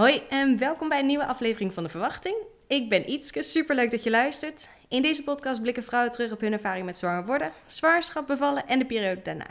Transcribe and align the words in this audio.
Hoi 0.00 0.22
en 0.28 0.58
welkom 0.58 0.88
bij 0.88 0.98
een 0.98 1.06
nieuwe 1.06 1.26
aflevering 1.26 1.74
van 1.74 1.82
De 1.82 1.88
Verwachting. 1.88 2.36
Ik 2.66 2.88
ben 2.88 3.10
Ietske, 3.10 3.42
superleuk 3.42 3.90
dat 3.90 4.02
je 4.02 4.10
luistert. 4.10 4.68
In 4.88 5.02
deze 5.02 5.22
podcast 5.22 5.60
blikken 5.60 5.84
vrouwen 5.84 6.12
terug 6.12 6.32
op 6.32 6.40
hun 6.40 6.52
ervaring 6.52 6.86
met 6.86 6.98
zwanger 6.98 7.26
worden, 7.26 7.52
zwangerschap, 7.66 8.26
bevallen 8.26 8.66
en 8.66 8.78
de 8.78 8.84
periode 8.84 9.22
daarna. 9.22 9.46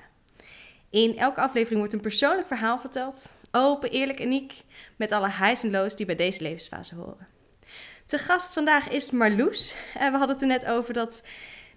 In 0.90 1.18
elke 1.18 1.42
aflevering 1.42 1.80
wordt 1.80 1.94
een 1.94 2.02
persoonlijk 2.02 2.48
verhaal 2.48 2.80
verteld, 2.80 3.32
open, 3.52 3.92
eerlijk 3.92 4.20
en 4.20 4.26
uniek, 4.26 4.54
met 4.96 5.12
alle 5.12 5.28
highs 5.28 5.64
en 5.64 5.72
lows 5.72 5.96
die 5.96 6.06
bij 6.06 6.16
deze 6.16 6.44
levensfase 6.44 6.96
horen. 6.96 7.28
Te 8.06 8.18
gast 8.18 8.54
vandaag 8.54 8.90
is 8.90 9.12
Marloes. 9.12 9.76
En 9.94 10.12
we 10.12 10.18
hadden 10.18 10.36
het 10.36 10.42
er 10.42 10.48
net 10.48 10.66
over 10.66 10.94
dat 10.94 11.24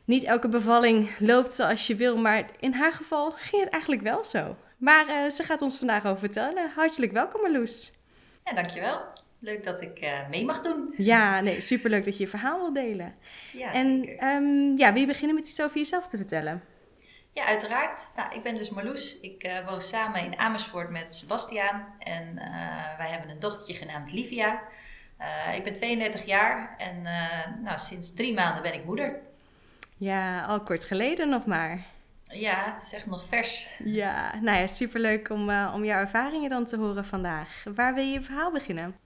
niet 0.04 0.24
elke 0.24 0.48
bevalling 0.48 1.10
loopt 1.18 1.54
zoals 1.54 1.86
je 1.86 1.94
wil, 1.94 2.16
maar 2.16 2.50
in 2.60 2.72
haar 2.72 2.92
geval 2.92 3.30
ging 3.36 3.62
het 3.62 3.72
eigenlijk 3.72 4.02
wel 4.02 4.24
zo. 4.24 4.56
Maar 4.76 5.08
uh, 5.08 5.30
ze 5.30 5.42
gaat 5.42 5.62
ons 5.62 5.76
vandaag 5.76 6.06
over 6.06 6.18
vertellen. 6.18 6.70
Hartelijk 6.74 7.12
welkom 7.12 7.40
Marloes. 7.40 8.00
Ja, 8.44 8.52
dankjewel. 8.52 9.00
Leuk 9.38 9.64
dat 9.64 9.80
ik 9.80 10.02
uh, 10.02 10.28
mee 10.28 10.44
mag 10.44 10.60
doen. 10.60 10.94
Ja, 10.96 11.40
nee, 11.40 11.60
superleuk 11.60 12.04
dat 12.04 12.16
je 12.16 12.22
je 12.22 12.28
verhaal 12.28 12.58
wil 12.58 12.72
delen. 12.72 13.14
Ja, 13.52 13.72
en 13.72 14.08
um, 14.26 14.76
ja, 14.76 14.92
wil 14.92 15.00
je 15.00 15.06
beginnen 15.06 15.34
met 15.34 15.48
iets 15.48 15.62
over 15.62 15.76
jezelf 15.76 16.08
te 16.08 16.16
vertellen? 16.16 16.62
Ja, 17.32 17.44
uiteraard. 17.44 18.08
Nou, 18.16 18.34
ik 18.34 18.42
ben 18.42 18.54
dus 18.54 18.70
Marloes. 18.70 19.20
Ik 19.20 19.44
uh, 19.44 19.68
woon 19.68 19.82
samen 19.82 20.24
in 20.24 20.38
Amersfoort 20.38 20.90
met 20.90 21.14
Sebastiaan. 21.14 21.94
En 21.98 22.28
uh, 22.34 22.98
wij 22.98 23.08
hebben 23.10 23.30
een 23.30 23.40
dochtertje 23.40 23.74
genaamd 23.74 24.12
Livia. 24.12 24.62
ik 25.54 25.64
ben 25.64 25.74
32 25.74 26.24
jaar 26.24 26.74
en 26.78 27.02
nou, 27.62 27.78
sinds 27.78 28.14
drie 28.14 28.34
maanden 28.34 28.62
ben 28.62 28.74
ik 28.74 28.84
moeder. 28.84 29.20
Ja, 29.96 30.42
al 30.42 30.60
kort 30.60 30.84
geleden 30.84 31.28
nog 31.28 31.46
maar. 31.46 31.84
Ja, 32.32 32.72
het 32.74 32.82
is 32.82 32.92
echt 32.92 33.06
nog 33.06 33.24
vers. 33.24 33.68
Ja, 33.78 34.40
nou 34.40 34.58
ja, 34.58 34.66
superleuk 34.66 35.30
om, 35.30 35.50
uh, 35.50 35.72
om 35.74 35.84
jouw 35.84 35.98
ervaringen 35.98 36.50
dan 36.50 36.64
te 36.64 36.76
horen 36.76 37.04
vandaag. 37.04 37.62
Waar 37.74 37.94
wil 37.94 38.04
je 38.04 38.12
je 38.12 38.22
verhaal 38.22 38.52
beginnen? 38.52 38.96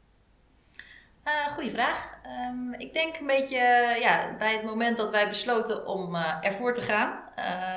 Uh, 1.25 1.47
goeie 1.47 1.71
vraag. 1.71 2.15
Um, 2.51 2.75
ik 2.75 2.93
denk 2.93 3.17
een 3.17 3.27
beetje 3.27 3.59
ja, 4.01 4.35
bij 4.39 4.53
het 4.53 4.63
moment 4.63 4.97
dat 4.97 5.11
wij 5.11 5.29
besloten 5.29 5.87
om 5.87 6.15
uh, 6.15 6.35
ervoor 6.41 6.75
te 6.75 6.81
gaan. 6.81 7.09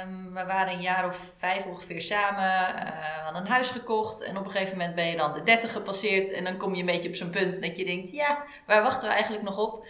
Um, 0.02 0.34
we 0.34 0.46
waren 0.46 0.74
een 0.74 0.82
jaar 0.82 1.06
of 1.06 1.34
vijf 1.38 1.66
ongeveer 1.66 2.02
samen, 2.02 2.76
uh, 2.76 3.24
hadden 3.24 3.42
een 3.42 3.48
huis 3.48 3.70
gekocht 3.70 4.22
en 4.22 4.38
op 4.38 4.46
een 4.46 4.52
gegeven 4.52 4.78
moment 4.78 4.96
ben 4.96 5.06
je 5.06 5.18
dan 5.18 5.34
de 5.34 5.44
dertig 5.44 5.72
gepasseerd 5.72 6.32
en 6.32 6.44
dan 6.44 6.58
kom 6.58 6.74
je 6.74 6.80
een 6.80 6.86
beetje 6.86 7.10
op 7.10 7.16
zo'n 7.16 7.30
punt 7.30 7.62
dat 7.62 7.78
je 7.78 7.86
denkt, 7.86 8.12
ja, 8.12 8.44
waar 8.66 8.84
wachten 8.84 9.08
we 9.08 9.14
eigenlijk 9.14 9.44
nog 9.44 9.58
op? 9.58 9.86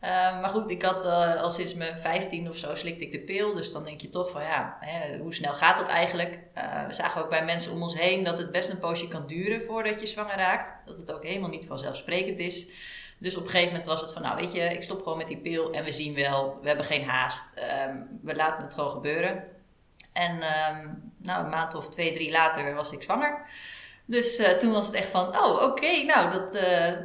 Ehm, 0.00 0.40
maar 0.40 0.48
goed, 0.48 0.70
ik 0.70 0.82
had 0.82 1.04
uh, 1.04 1.42
al 1.42 1.50
sinds 1.50 1.74
mijn 1.74 1.98
15 1.98 2.48
of 2.48 2.56
zo 2.56 2.74
slikte 2.74 3.04
ik 3.04 3.12
de 3.12 3.20
pil. 3.20 3.54
Dus 3.54 3.72
dan 3.72 3.84
denk 3.84 4.00
je 4.00 4.08
toch 4.08 4.30
van 4.30 4.42
ja, 4.42 4.76
hè, 4.80 5.18
hoe 5.18 5.34
snel 5.34 5.54
gaat 5.54 5.76
dat 5.76 5.88
eigenlijk? 5.88 6.38
Uh, 6.58 6.86
we 6.86 6.94
zagen 6.94 7.22
ook 7.22 7.30
bij 7.30 7.44
mensen 7.44 7.72
om 7.72 7.82
ons 7.82 7.98
heen 7.98 8.24
dat 8.24 8.38
het 8.38 8.52
best 8.52 8.70
een 8.70 8.78
poosje 8.78 9.08
kan 9.08 9.26
duren 9.26 9.60
voordat 9.60 10.00
je 10.00 10.06
zwanger 10.06 10.36
raakt. 10.36 10.76
Dat 10.86 10.98
het 10.98 11.12
ook 11.12 11.24
helemaal 11.24 11.50
niet 11.50 11.66
vanzelfsprekend 11.66 12.38
is. 12.38 12.66
Dus 13.18 13.36
op 13.36 13.44
een 13.44 13.50
gegeven 13.50 13.72
moment 13.72 13.86
was 13.86 14.00
het 14.00 14.12
van 14.12 14.22
nou 14.22 14.36
weet 14.36 14.52
je, 14.52 14.60
ik 14.60 14.82
stop 14.82 15.02
gewoon 15.02 15.18
met 15.18 15.28
die 15.28 15.40
pil 15.40 15.72
en 15.72 15.84
we 15.84 15.92
zien 15.92 16.14
wel, 16.14 16.58
we 16.62 16.68
hebben 16.68 16.86
geen 16.86 17.04
haast. 17.04 17.62
Um, 17.88 18.18
we 18.22 18.34
laten 18.34 18.64
het 18.64 18.74
gewoon 18.74 18.90
gebeuren. 18.90 19.44
En 20.12 20.32
um, 20.32 21.12
nou, 21.16 21.44
een 21.44 21.50
maand 21.50 21.74
of 21.74 21.88
twee, 21.88 22.12
drie 22.12 22.30
later 22.30 22.74
was 22.74 22.92
ik 22.92 23.02
zwanger. 23.02 23.50
Dus 24.04 24.42
toen 24.58 24.72
was 24.72 24.86
het 24.86 24.94
echt 24.94 25.08
van, 25.08 25.38
oh 25.38 25.62
oké, 25.62 26.02
nou 26.02 26.30
dat, 26.30 26.58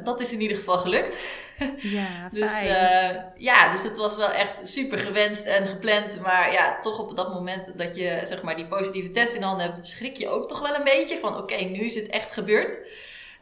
dat 0.04 0.20
is 0.20 0.32
in 0.32 0.40
ieder 0.40 0.56
geval 0.56 0.78
gelukt. 0.78 1.18
Ja, 1.98 2.28
dus 2.32 2.64
uh, 2.64 3.10
ja, 3.36 3.70
dus 3.70 3.82
het 3.82 3.96
was 3.96 4.16
wel 4.16 4.32
echt 4.32 4.68
super 4.68 4.98
gewenst 4.98 5.46
en 5.46 5.66
gepland. 5.66 6.20
Maar 6.20 6.52
ja, 6.52 6.80
toch 6.80 6.98
op 6.98 7.16
dat 7.16 7.34
moment 7.34 7.78
dat 7.78 7.96
je 7.96 8.20
zeg 8.24 8.42
maar 8.42 8.56
die 8.56 8.66
positieve 8.66 9.10
test 9.10 9.34
in 9.34 9.42
handen 9.42 9.66
hebt, 9.66 9.86
schrik 9.86 10.16
je 10.16 10.28
ook 10.28 10.48
toch 10.48 10.60
wel 10.60 10.74
een 10.74 10.84
beetje 10.84 11.18
van 11.18 11.32
oké, 11.32 11.54
okay, 11.54 11.64
nu 11.64 11.80
is 11.80 11.94
het 11.94 12.06
echt 12.06 12.32
gebeurd. 12.32 12.78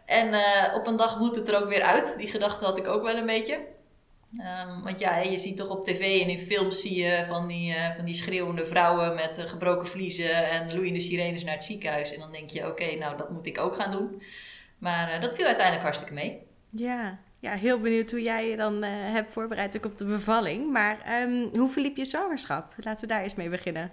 En 0.04 0.28
uh, 0.28 0.74
op 0.74 0.86
een 0.86 0.96
dag 0.96 1.18
moet 1.18 1.36
het 1.36 1.48
er 1.48 1.62
ook 1.62 1.68
weer 1.68 1.82
uit. 1.82 2.18
Die 2.18 2.26
gedachte 2.26 2.64
had 2.64 2.78
ik 2.78 2.86
ook 2.86 3.02
wel 3.02 3.16
een 3.16 3.26
beetje. 3.26 3.58
Um, 4.38 4.82
want 4.82 4.98
ja, 4.98 5.18
je 5.18 5.38
ziet 5.38 5.56
toch 5.56 5.68
op 5.68 5.84
tv 5.84 6.20
en 6.22 6.28
in 6.28 6.38
films 6.38 6.80
zie 6.80 7.02
je 7.02 7.24
van 7.28 7.46
die, 7.46 7.74
uh, 7.74 7.90
van 7.90 8.04
die 8.04 8.14
schreeuwende 8.14 8.66
vrouwen 8.66 9.14
met 9.14 9.38
uh, 9.38 9.44
gebroken 9.44 9.88
vliezen 9.88 10.48
en 10.50 10.74
loeiende 10.74 11.00
sirenes 11.00 11.44
naar 11.44 11.54
het 11.54 11.64
ziekenhuis. 11.64 12.12
En 12.12 12.20
dan 12.20 12.32
denk 12.32 12.50
je, 12.50 12.60
oké, 12.60 12.68
okay, 12.68 12.94
nou 12.94 13.16
dat 13.16 13.30
moet 13.30 13.46
ik 13.46 13.58
ook 13.58 13.74
gaan 13.74 13.90
doen. 13.90 14.22
Maar 14.78 15.20
dat 15.20 15.34
viel 15.34 15.46
uiteindelijk 15.46 15.84
hartstikke 15.84 16.14
mee. 16.14 16.42
Ja, 16.70 17.18
ja, 17.44 17.54
heel 17.54 17.80
benieuwd 17.80 18.10
hoe 18.10 18.22
jij 18.22 18.48
je 18.48 18.56
dan 18.56 18.84
uh, 18.84 18.90
hebt 18.90 19.32
voorbereid 19.32 19.76
ook 19.76 19.84
op 19.84 19.98
de 19.98 20.04
bevalling. 20.04 20.72
Maar 20.72 21.22
um, 21.22 21.48
hoe 21.52 21.68
verliep 21.68 21.96
je 21.96 22.04
zwangerschap? 22.04 22.72
Laten 22.76 23.00
we 23.00 23.14
daar 23.14 23.22
eens 23.22 23.34
mee 23.34 23.48
beginnen. 23.48 23.92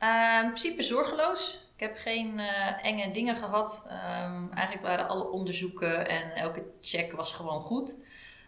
Uh, 0.00 0.40
in 0.42 0.46
principe 0.46 0.82
zorgeloos. 0.82 1.64
Ik 1.74 1.80
heb 1.80 1.96
geen 1.96 2.38
uh, 2.38 2.84
enge 2.84 3.10
dingen 3.10 3.36
gehad. 3.36 3.86
Um, 3.86 4.52
eigenlijk 4.52 4.86
waren 4.86 5.08
alle 5.08 5.30
onderzoeken 5.30 6.08
en 6.08 6.30
elke 6.34 6.62
check 6.80 7.12
was 7.12 7.32
gewoon 7.32 7.60
goed. 7.60 7.96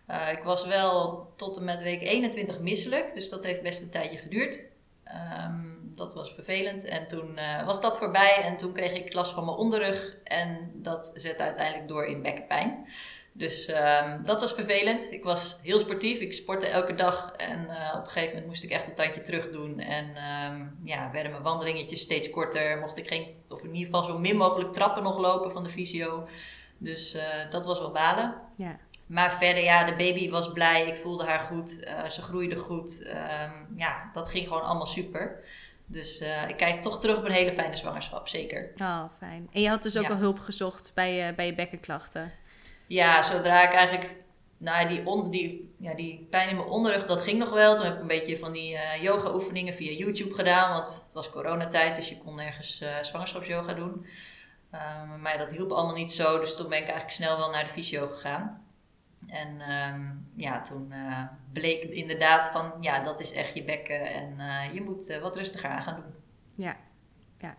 Uh, 0.09 0.33
ik 0.33 0.43
was 0.43 0.67
wel 0.67 1.27
tot 1.37 1.57
en 1.57 1.65
met 1.65 1.83
week 1.83 2.03
21 2.03 2.61
misselijk, 2.61 3.15
dus 3.15 3.29
dat 3.29 3.45
heeft 3.45 3.63
best 3.63 3.83
een 3.83 3.91
tijdje 3.91 4.19
geduurd. 4.19 4.67
Dat 5.83 6.15
was 6.15 6.35
vervelend. 6.35 6.85
En 6.85 7.09
toen 7.09 7.39
was 7.65 7.81
dat 7.81 7.99
voorbij 7.99 8.43
en 8.43 8.57
toen 8.57 8.73
kreeg 8.73 8.93
ik 8.93 9.13
last 9.13 9.33
van 9.33 9.45
mijn 9.45 9.57
onderrug. 9.57 10.17
En 10.25 10.71
dat 10.75 11.13
zette 11.15 11.43
uiteindelijk 11.43 11.89
door 11.89 12.07
in 12.07 12.23
bekkenpijn. 12.23 12.87
Dus 13.39 13.69
um, 13.69 14.25
dat 14.25 14.41
was 14.41 14.53
vervelend. 14.53 15.13
Ik 15.13 15.25
was 15.25 15.61
heel 15.63 15.79
sportief. 15.79 16.19
Ik 16.19 16.33
sportte 16.33 16.67
elke 16.67 16.95
dag. 16.95 17.33
En 17.37 17.65
uh, 17.69 17.95
op 17.97 18.05
een 18.05 18.11
gegeven 18.11 18.29
moment 18.29 18.47
moest 18.47 18.63
ik 18.63 18.71
echt 18.71 18.87
een 18.87 18.95
tandje 18.95 19.21
terug 19.21 19.51
doen. 19.51 19.81
En 19.81 20.05
um, 20.07 20.79
ja, 20.85 21.11
werden 21.11 21.31
mijn 21.31 21.43
wandelingetjes 21.43 22.01
steeds 22.01 22.31
korter. 22.31 22.79
Mocht 22.79 22.99
ik 22.99 23.09
geen, 23.09 23.27
of 23.49 23.63
in 23.63 23.75
ieder 23.75 23.85
geval 23.85 24.03
zo 24.03 24.19
min 24.19 24.37
mogelijk 24.37 24.73
trappen 24.73 25.03
nog 25.03 25.19
lopen 25.19 25.51
van 25.51 25.63
de 25.63 25.69
fysio. 25.69 26.29
Dus 26.79 27.15
uh, 27.15 27.23
dat 27.51 27.67
was 27.67 27.79
wel 27.79 27.93
balen. 27.93 28.35
Ja. 28.57 28.79
Maar 29.07 29.33
verder, 29.33 29.63
ja, 29.63 29.85
de 29.85 29.97
baby 29.97 30.31
was 30.31 30.53
blij. 30.53 30.87
Ik 30.87 30.97
voelde 30.97 31.25
haar 31.25 31.41
goed. 31.41 31.85
Uh, 31.85 32.09
ze 32.09 32.23
groeide 32.23 32.57
goed. 32.57 33.07
Um, 33.07 33.77
ja, 33.77 34.11
dat 34.13 34.29
ging 34.29 34.47
gewoon 34.47 34.63
allemaal 34.63 34.87
super. 34.87 35.45
Dus 35.87 36.21
ik 36.49 36.57
kijk 36.57 36.81
toch 36.81 37.01
terug 37.01 37.17
op 37.17 37.25
een 37.25 37.31
hele 37.31 37.53
fijne 37.53 37.77
zwangerschap, 37.77 38.29
zeker. 38.29 38.73
Oh, 38.79 39.05
fijn. 39.19 39.49
En 39.53 39.61
je 39.61 39.69
had 39.69 39.83
dus 39.83 39.99
ook 39.99 40.05
ja. 40.05 40.11
al 40.11 40.17
hulp 40.17 40.39
gezocht 40.39 40.93
bij, 40.95 41.35
bij 41.35 41.47
je 41.47 41.55
bekkenklachten? 41.55 42.33
Ja, 42.89 43.23
zodra 43.23 43.63
ik 43.63 43.73
eigenlijk 43.73 44.17
nou, 44.59 44.89
die, 44.89 45.07
on, 45.07 45.31
die, 45.31 45.75
ja, 45.79 45.95
die 45.95 46.27
pijn 46.31 46.49
in 46.49 46.57
mijn 46.57 46.69
onderrug, 46.69 47.07
dat 47.07 47.23
ging 47.23 47.39
nog 47.39 47.51
wel. 47.51 47.77
Toen 47.77 47.85
heb 47.87 47.95
ik 47.95 48.01
een 48.01 48.07
beetje 48.07 48.39
van 48.39 48.53
die 48.53 48.75
uh, 48.75 49.03
yoga 49.03 49.35
oefeningen 49.35 49.75
via 49.75 49.93
YouTube 49.93 50.35
gedaan. 50.35 50.73
Want 50.73 51.03
het 51.05 51.15
was 51.15 51.31
coronatijd, 51.31 51.95
dus 51.95 52.09
je 52.09 52.19
kon 52.19 52.35
nergens 52.35 52.83
uh, 52.83 53.03
zwangerschapsyoga 53.03 53.73
doen. 53.73 54.07
Um, 54.73 55.21
maar 55.21 55.39
dat 55.39 55.51
hielp 55.51 55.71
allemaal 55.71 55.95
niet 55.95 56.13
zo. 56.13 56.39
Dus 56.39 56.57
toen 56.57 56.69
ben 56.69 56.79
ik 56.79 56.85
eigenlijk 56.85 57.15
snel 57.15 57.37
wel 57.37 57.51
naar 57.51 57.65
de 57.65 57.71
fysio 57.71 58.09
gegaan. 58.09 58.67
En 59.27 59.61
um, 59.71 60.31
ja, 60.37 60.61
toen 60.61 60.93
uh, 60.93 61.23
bleek 61.53 61.83
inderdaad 61.83 62.49
van, 62.49 62.73
ja, 62.81 63.03
dat 63.03 63.21
is 63.21 63.33
echt 63.33 63.55
je 63.55 63.65
bekken. 63.65 64.15
En 64.15 64.39
je 64.75 64.83
moet 64.83 65.19
wat 65.23 65.37
rustiger 65.37 65.71
aan 65.71 65.83
gaan 65.83 65.95
doen. 65.95 66.15
Ja, 66.55 66.77
ja. 67.39 67.57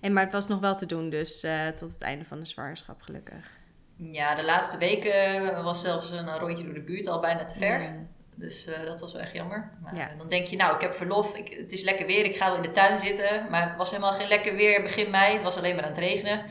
En, 0.00 0.12
maar 0.12 0.24
het 0.24 0.32
was 0.32 0.48
nog 0.48 0.60
wel 0.60 0.76
te 0.76 0.86
doen 0.86 1.10
dus 1.10 1.40
tot 1.74 1.92
het 1.92 2.02
einde 2.02 2.24
van 2.24 2.38
de 2.38 2.44
zwangerschap, 2.44 3.02
gelukkig. 3.02 3.57
Ja, 3.98 4.34
de 4.34 4.44
laatste 4.44 4.78
weken 4.78 5.64
was 5.64 5.80
zelfs 5.80 6.10
een 6.10 6.38
rondje 6.38 6.64
door 6.64 6.74
de 6.74 6.82
buurt 6.82 7.06
al 7.06 7.20
bijna 7.20 7.44
te 7.44 7.58
ver. 7.58 7.80
Mm. 7.80 8.08
Dus 8.38 8.66
uh, 8.66 8.84
dat 8.84 9.00
was 9.00 9.12
wel 9.12 9.22
echt 9.22 9.32
jammer. 9.32 9.72
Maar 9.82 9.96
ja. 9.96 10.08
dan 10.18 10.28
denk 10.28 10.46
je, 10.46 10.56
nou, 10.56 10.74
ik 10.74 10.80
heb 10.80 10.94
verlof, 10.94 11.34
ik, 11.36 11.48
het 11.48 11.72
is 11.72 11.82
lekker 11.82 12.06
weer, 12.06 12.24
ik 12.24 12.36
ga 12.36 12.46
wel 12.46 12.56
in 12.56 12.62
de 12.62 12.70
tuin 12.70 12.98
zitten. 12.98 13.46
Maar 13.50 13.64
het 13.64 13.76
was 13.76 13.90
helemaal 13.90 14.12
geen 14.12 14.28
lekker 14.28 14.56
weer 14.56 14.82
begin 14.82 15.10
mei, 15.10 15.32
het 15.32 15.42
was 15.42 15.56
alleen 15.56 15.74
maar 15.74 15.84
aan 15.84 15.90
het 15.90 15.98
regenen. 15.98 16.44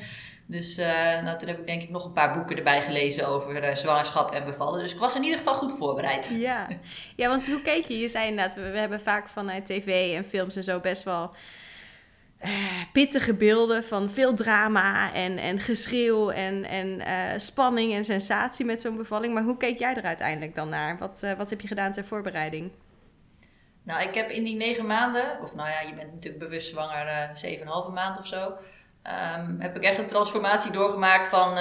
Dus 0.45 0.77
uh, 0.77 0.85
nou, 1.21 1.37
toen 1.37 1.47
heb 1.47 1.59
ik 1.59 1.65
denk 1.67 1.81
ik 1.81 1.89
nog 1.89 2.05
een 2.05 2.13
paar 2.13 2.33
boeken 2.33 2.57
erbij 2.57 2.81
gelezen 2.81 3.27
over 3.27 3.63
uh, 3.69 3.75
zwangerschap 3.75 4.33
en 4.33 4.45
bevallen. 4.45 4.79
Dus 4.79 4.93
ik 4.93 4.99
was 4.99 5.15
in 5.15 5.23
ieder 5.23 5.37
geval 5.37 5.53
goed 5.53 5.77
voorbereid. 5.77 6.29
Ja, 6.31 6.67
ja 7.15 7.29
want 7.29 7.47
hoe 7.47 7.61
keek 7.61 7.85
je? 7.85 7.99
Je 7.99 8.07
zei 8.07 8.27
inderdaad, 8.27 8.55
we, 8.55 8.69
we 8.71 8.77
hebben 8.77 9.01
vaak 9.01 9.29
vanuit 9.29 9.65
tv 9.65 10.15
en 10.15 10.25
films 10.25 10.55
en 10.55 10.63
zo 10.63 10.79
best 10.79 11.03
wel 11.03 11.31
uh, 12.45 12.49
pittige 12.93 13.33
beelden 13.33 13.83
van 13.83 14.09
veel 14.09 14.33
drama 14.33 15.13
en, 15.13 15.37
en 15.37 15.59
geschreeuw 15.59 16.29
en, 16.29 16.65
en 16.65 16.87
uh, 16.87 17.37
spanning 17.37 17.93
en 17.93 18.05
sensatie 18.05 18.65
met 18.65 18.81
zo'n 18.81 18.97
bevalling. 18.97 19.33
Maar 19.33 19.43
hoe 19.43 19.57
keek 19.57 19.79
jij 19.79 19.95
er 19.95 20.03
uiteindelijk 20.03 20.55
dan 20.55 20.69
naar? 20.69 20.97
Wat, 20.97 21.21
uh, 21.23 21.33
wat 21.33 21.49
heb 21.49 21.61
je 21.61 21.67
gedaan 21.67 21.91
ter 21.91 22.05
voorbereiding? 22.05 22.71
Nou, 23.83 24.01
ik 24.01 24.13
heb 24.13 24.29
in 24.29 24.43
die 24.43 24.55
negen 24.55 24.85
maanden, 24.85 25.41
of 25.41 25.55
nou 25.55 25.69
ja, 25.69 25.79
je 25.79 25.93
bent 25.93 26.13
natuurlijk 26.13 26.43
bewust 26.43 26.69
zwanger, 26.69 27.29
zeven 27.33 27.65
en 27.65 27.71
halve 27.71 27.91
maand 27.91 28.17
of 28.17 28.27
zo. 28.27 28.53
Um, 29.37 29.55
heb 29.59 29.75
ik 29.75 29.83
echt 29.83 29.97
een 29.97 30.07
transformatie 30.07 30.71
doorgemaakt 30.71 31.27
van, 31.27 31.51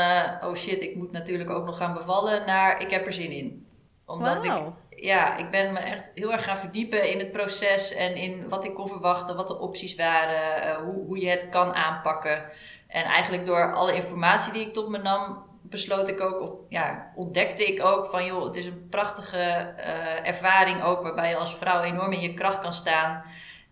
oh 0.49 0.55
shit, 0.55 0.83
ik 0.83 0.97
moet 0.97 1.13
natuurlijk 1.13 1.51
ook 1.51 1.67
nog 1.67 1.77
gaan 1.77 1.95
bevallen, 1.95 2.47
naar 2.47 2.81
ik 2.81 2.91
heb 2.91 3.07
er 3.07 3.13
zin 3.13 3.31
in. 3.31 3.66
Omdat 4.07 4.47
wow. 4.47 4.67
ik 4.67 4.73
ja, 4.97 5.37
ik 5.37 5.51
ben 5.51 5.73
me 5.73 5.79
echt 5.79 6.11
heel 6.15 6.33
erg 6.33 6.45
gaan 6.45 6.57
verdiepen 6.57 7.11
in 7.11 7.19
het 7.19 7.33
proces 7.33 7.95
en 7.95 8.15
in 8.15 8.49
wat 8.49 8.65
ik 8.65 8.75
kon 8.75 8.89
verwachten, 8.89 9.37
wat 9.37 9.49
de 9.49 9.59
opties 9.59 9.95
waren, 9.95 10.67
uh, 10.67 10.77
hoe, 10.77 11.05
hoe 11.07 11.21
je 11.21 11.29
het 11.29 11.49
kan 11.49 11.75
aanpakken. 11.75 12.45
En 12.87 13.05
eigenlijk 13.05 13.47
door 13.47 13.75
alle 13.75 13.95
informatie 13.95 14.53
die 14.53 14.67
ik 14.67 14.73
tot 14.73 14.89
me 14.89 14.99
nam, 14.99 15.45
besloot 15.63 16.09
ik 16.09 16.21
ook, 16.21 16.41
of 16.41 16.51
ja, 16.69 17.13
ontdekte 17.15 17.65
ik 17.65 17.85
ook 17.85 18.07
van 18.07 18.25
joh, 18.25 18.45
het 18.45 18.57
is 18.57 18.67
een 18.67 18.89
prachtige 18.91 19.75
uh, 19.77 20.27
ervaring 20.27 20.83
ook, 20.83 21.03
waarbij 21.03 21.29
je 21.29 21.37
als 21.37 21.57
vrouw 21.57 21.83
enorm 21.83 22.13
in 22.13 22.21
je 22.21 22.35
kracht 22.35 22.59
kan 22.59 22.73
staan. 22.73 23.25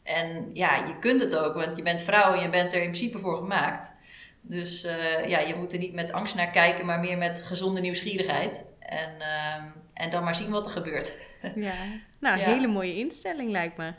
En 0.02 0.50
ja, 0.52 0.74
je 0.76 0.98
kunt 0.98 1.20
het 1.20 1.36
ook, 1.36 1.54
want 1.54 1.76
je 1.76 1.82
bent 1.82 2.02
vrouw 2.02 2.34
en 2.34 2.40
je 2.40 2.50
bent 2.50 2.72
er 2.72 2.82
in 2.82 2.90
principe 2.90 3.18
voor 3.18 3.36
gemaakt. 3.36 3.92
Dus 4.40 4.82
ja, 5.26 5.38
je 5.38 5.54
moet 5.54 5.72
er 5.72 5.78
niet 5.78 5.94
met 5.94 6.12
angst 6.12 6.34
naar 6.34 6.50
kijken, 6.50 6.86
maar 6.86 7.00
meer 7.00 7.18
met 7.18 7.42
gezonde 7.44 7.80
nieuwsgierigheid. 7.80 8.64
En, 8.78 9.20
ehm, 9.20 9.62
en 9.94 10.10
dan 10.10 10.24
maar 10.24 10.34
zien 10.34 10.50
wat 10.50 10.66
er 10.66 10.72
gebeurt. 10.72 11.12
Ja, 11.54 11.74
nou, 12.18 12.38
een 12.38 12.44
hele 12.44 12.66
mooie 12.66 12.96
instelling 12.96 13.50
lijkt 13.50 13.76
me. 13.76 13.92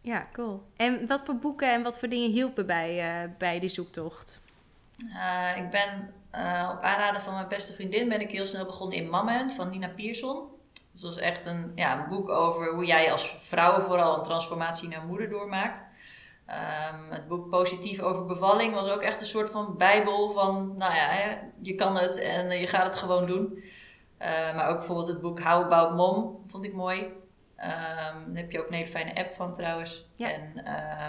Ja, 0.00 0.28
cool. 0.32 0.62
En 0.76 1.06
wat 1.06 1.22
voor 1.24 1.36
boeken 1.36 1.72
en 1.72 1.82
wat 1.82 1.98
voor 1.98 2.08
dingen 2.08 2.30
hielpen 2.30 2.66
bij, 2.66 3.22
uh, 3.24 3.30
bij 3.38 3.60
die 3.60 3.68
zoektocht? 3.68 4.40
Uh, 5.06 5.56
ik 5.56 5.70
ben 5.70 6.14
uh, 6.34 6.70
op 6.72 6.82
aanraden 6.82 7.20
van 7.20 7.34
mijn 7.34 7.48
beste 7.48 7.72
vriendin 7.72 8.08
ben 8.08 8.20
ik 8.20 8.30
heel 8.30 8.46
snel 8.46 8.64
begonnen 8.64 8.98
in 8.98 9.10
Mammen 9.10 9.50
van 9.50 9.70
Nina 9.70 9.88
Pierson. 9.88 10.48
Dat 10.92 11.02
was 11.02 11.18
echt 11.18 11.46
een, 11.46 11.72
ja, 11.74 11.98
een 11.98 12.08
boek 12.08 12.28
over 12.28 12.74
hoe 12.74 12.84
jij 12.84 13.12
als 13.12 13.34
vrouw 13.38 13.80
vooral 13.80 14.16
een 14.16 14.22
transformatie 14.22 14.88
naar 14.88 15.06
moeder 15.06 15.28
doormaakt. 15.28 15.84
Um, 16.46 17.10
het 17.10 17.28
boek 17.28 17.48
Positief 17.48 18.00
over 18.00 18.26
bevalling 18.26 18.74
was 18.74 18.90
ook 18.90 19.02
echt 19.02 19.20
een 19.20 19.26
soort 19.26 19.50
van 19.50 19.76
bijbel 19.76 20.32
van, 20.32 20.74
nou 20.76 20.94
ja, 20.94 21.10
je 21.62 21.74
kan 21.74 21.96
het 21.96 22.18
en 22.18 22.60
je 22.60 22.66
gaat 22.66 22.86
het 22.86 22.96
gewoon 22.96 23.26
doen. 23.26 23.62
Uh, 24.22 24.54
maar 24.54 24.68
ook 24.68 24.76
bijvoorbeeld 24.76 25.08
het 25.08 25.20
boek 25.20 25.40
How 25.40 25.64
About 25.64 25.96
Mom 25.96 26.44
vond 26.46 26.64
ik 26.64 26.74
mooi. 26.74 27.00
Um, 27.00 28.26
daar 28.26 28.42
heb 28.42 28.50
je 28.50 28.60
ook 28.60 28.68
een 28.68 28.74
hele 28.74 28.86
fijne 28.86 29.14
app 29.14 29.32
van 29.32 29.54
trouwens. 29.54 30.08
Ja. 30.14 30.30
En 30.30 30.58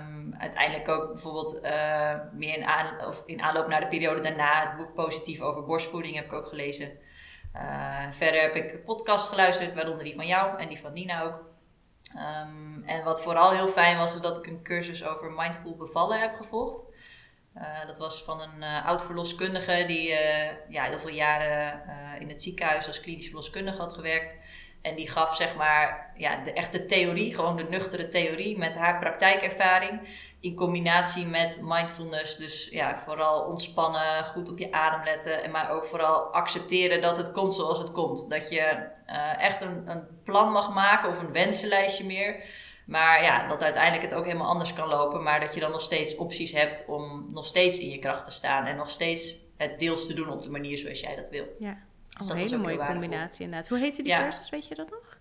um, 0.04 0.34
uiteindelijk 0.38 0.90
ook 0.90 1.08
bijvoorbeeld 1.08 1.60
uh, 1.64 2.16
meer 2.34 2.58
in, 2.58 2.66
aan, 2.66 3.06
of 3.08 3.24
in 3.26 3.42
aanloop 3.42 3.68
naar 3.68 3.80
de 3.80 3.88
periode 3.88 4.22
daarna 4.22 4.70
het 4.70 4.78
boek 4.78 4.94
Positief 4.94 5.42
over 5.42 5.66
borstvoeding 5.66 6.16
heb 6.16 6.26
ik 6.26 6.34
ook 6.34 6.48
gelezen. 6.48 6.92
Uh, 7.56 8.12
verder 8.12 8.42
heb 8.42 8.56
ik 8.56 8.86
podcast 8.86 9.30
geluisterd, 9.30 9.76
waaronder 9.76 10.04
die 10.04 10.16
van 10.16 10.28
jou 10.28 10.58
en 10.60 10.68
die 10.68 10.80
van 10.80 10.94
Nina 10.94 11.24
ook. 11.24 11.50
Um, 12.16 12.84
en 12.86 13.04
wat 13.04 13.22
vooral 13.22 13.52
heel 13.52 13.68
fijn 13.68 13.98
was, 13.98 14.14
is 14.14 14.22
dat 14.22 14.38
ik 14.38 14.48
een 14.48 14.64
cursus 14.64 15.06
over 15.06 15.32
mindful 15.32 15.76
bevallen 15.76 16.20
heb 16.20 16.36
gevolgd. 16.36 16.84
Uh, 17.58 17.86
dat 17.86 17.98
was 17.98 18.24
van 18.24 18.42
een 18.42 18.58
uh, 18.60 18.86
oud 18.86 19.04
verloskundige 19.04 19.84
die 19.88 20.10
uh, 20.10 20.70
ja, 20.70 20.84
heel 20.84 21.00
veel 21.00 21.10
jaren 21.10 21.82
in 22.20 22.30
het 22.30 22.44
ziekenhuis 22.44 22.88
als 22.88 23.00
klinisch 23.00 23.26
verloskundige 23.26 23.78
had 23.78 23.94
gewerkt. 23.94 24.36
En 24.82 24.96
die 24.96 25.10
gaf 25.10 25.36
zeg 25.36 25.56
maar 25.56 26.14
ja, 26.18 26.44
de 26.44 26.54
echte 26.54 26.86
theorie, 26.86 27.36
gewoon 27.36 27.56
de 27.56 27.64
nuchtere 27.70 28.10
theorie 28.10 28.58
met 28.58 28.76
haar 28.76 29.00
praktijkervaring. 29.00 30.02
In 30.40 30.56
combinatie 30.56 31.26
met 31.26 31.60
mindfulness. 31.64 32.38
Dus 32.38 32.68
ja, 32.72 32.98
vooral 32.98 33.42
ontspannen, 33.42 34.26
goed 34.26 34.50
op 34.50 34.58
je 34.58 34.72
adem 34.72 35.04
letten. 35.04 35.44
En 35.44 35.52
maar 35.52 35.70
ook 35.70 35.86
vooral 35.86 36.20
accepteren 36.20 37.02
dat 37.02 37.18
het 37.18 37.32
komt 37.32 37.54
zoals 37.54 37.78
het 37.78 37.92
komt. 37.92 38.30
Dat 38.30 38.50
je 38.50 38.90
echt 39.38 39.62
een, 39.62 39.90
een 39.90 40.08
plan 40.24 40.52
mag 40.52 40.74
maken 40.74 41.10
of 41.10 41.20
een 41.20 41.32
wensenlijstje 41.32 42.06
meer. 42.06 42.44
Maar 42.92 43.24
ja, 43.24 43.48
dat 43.48 43.64
uiteindelijk 43.64 44.04
het 44.04 44.14
ook 44.14 44.26
helemaal 44.26 44.48
anders 44.48 44.74
kan 44.74 44.88
lopen. 44.88 45.24
Maar 45.24 45.40
dat 45.40 45.54
je 45.54 45.60
dan 45.60 45.72
nog 45.72 45.82
steeds 45.82 46.16
opties 46.16 46.52
hebt 46.52 46.86
om 46.86 47.28
nog 47.34 47.46
steeds 47.46 47.80
in 47.80 47.90
je 47.90 48.00
kracht 48.00 48.26
te 48.26 48.32
staan. 48.32 48.66
En 48.66 48.76
nog 48.76 48.90
steeds 48.90 49.36
het 49.58 49.80
deels 49.80 50.08
te 50.08 50.14
doen 50.14 50.30
op 50.30 50.42
de 50.42 50.50
manier 50.50 50.78
zoals 50.78 51.00
jij 51.00 51.16
dat 51.16 51.30
wil. 51.30 51.46
Ja, 51.58 51.78
dus 52.18 52.30
een 52.30 52.38
hele 52.38 52.58
mooie 52.58 52.78
combinatie 52.78 53.44
inderdaad. 53.44 53.70
Hoe 53.70 53.78
heette 53.78 54.02
die 54.02 54.16
cursus, 54.16 54.50
weet 54.50 54.68
je 54.68 54.76
dat 54.76 54.90
nog? 54.90 55.18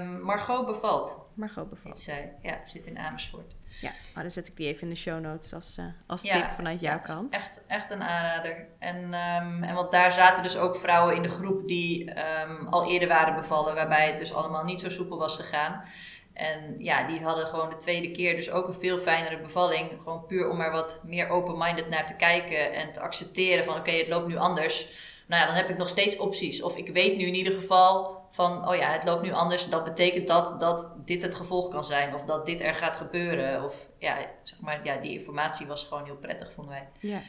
Um, 0.00 0.22
Margot 0.22 0.66
Bevalt. 0.66 1.18
Margot 1.34 1.70
Bevalt. 1.70 1.98
Zij, 1.98 2.32
ja, 2.42 2.60
zit 2.64 2.86
in 2.86 2.98
Amersfoort. 2.98 3.54
Ja, 3.80 3.90
maar 4.14 4.22
dan 4.22 4.32
zet 4.32 4.48
ik 4.48 4.56
die 4.56 4.66
even 4.66 4.82
in 4.82 4.88
de 4.88 4.96
show 4.96 5.20
notes 5.20 5.54
als, 5.54 5.78
uh, 5.78 5.84
als 6.06 6.22
tip 6.22 6.50
vanuit 6.50 6.80
jouw 6.80 6.92
ja, 6.92 6.98
kant. 6.98 7.32
Echt, 7.32 7.60
echt 7.66 7.90
een 7.90 8.02
aanrader. 8.02 8.66
En, 8.78 8.96
um, 9.04 9.62
en 9.62 9.74
want 9.74 9.90
daar 9.90 10.12
zaten 10.12 10.42
dus 10.42 10.56
ook 10.56 10.76
vrouwen 10.76 11.16
in 11.16 11.22
de 11.22 11.28
groep 11.28 11.68
die 11.68 12.10
um, 12.40 12.66
al 12.66 12.90
eerder 12.90 13.08
waren 13.08 13.34
bevallen, 13.34 13.74
waarbij 13.74 14.06
het 14.06 14.16
dus 14.16 14.34
allemaal 14.34 14.64
niet 14.64 14.80
zo 14.80 14.90
soepel 14.90 15.18
was 15.18 15.36
gegaan. 15.36 15.84
En 16.32 16.74
ja, 16.78 17.06
die 17.06 17.20
hadden 17.20 17.46
gewoon 17.46 17.70
de 17.70 17.76
tweede 17.76 18.10
keer 18.10 18.36
dus 18.36 18.50
ook 18.50 18.68
een 18.68 18.74
veel 18.74 18.98
fijnere 18.98 19.40
bevalling. 19.40 19.90
Gewoon 20.02 20.26
puur 20.26 20.50
om 20.50 20.60
er 20.60 20.70
wat 20.70 21.00
meer 21.04 21.28
open-minded 21.28 21.88
naar 21.88 22.06
te 22.06 22.14
kijken 22.14 22.72
en 22.72 22.92
te 22.92 23.00
accepteren 23.00 23.64
van 23.64 23.76
oké, 23.76 23.90
het 23.90 24.08
loopt 24.08 24.28
nu 24.28 24.36
anders. 24.36 24.88
Nou 25.26 25.40
ja, 25.40 25.46
dan 25.46 25.56
heb 25.56 25.68
ik 25.68 25.76
nog 25.76 25.88
steeds 25.88 26.16
opties. 26.16 26.62
Of 26.62 26.76
ik 26.76 26.88
weet 26.88 27.16
nu 27.16 27.26
in 27.26 27.34
ieder 27.34 27.52
geval 27.52 28.20
van, 28.30 28.68
oh 28.68 28.74
ja, 28.74 28.92
het 28.92 29.04
loopt 29.04 29.22
nu 29.22 29.32
anders. 29.32 29.68
Dat 29.68 29.84
betekent 29.84 30.26
dat 30.26 30.60
dat 30.60 30.94
dit 31.04 31.22
het 31.22 31.34
gevolg 31.34 31.68
kan 31.68 31.84
zijn. 31.84 32.14
Of 32.14 32.24
dat 32.24 32.46
dit 32.46 32.60
er 32.60 32.74
gaat 32.74 32.96
gebeuren. 32.96 33.64
Of 33.64 33.88
ja, 33.98 34.16
zeg 34.42 34.60
maar, 34.60 34.84
ja, 34.84 34.96
die 34.96 35.18
informatie 35.18 35.66
was 35.66 35.84
gewoon 35.84 36.04
heel 36.04 36.16
prettig, 36.16 36.52
vonden 36.52 36.72
wij. 36.72 36.88
Ja, 36.98 37.20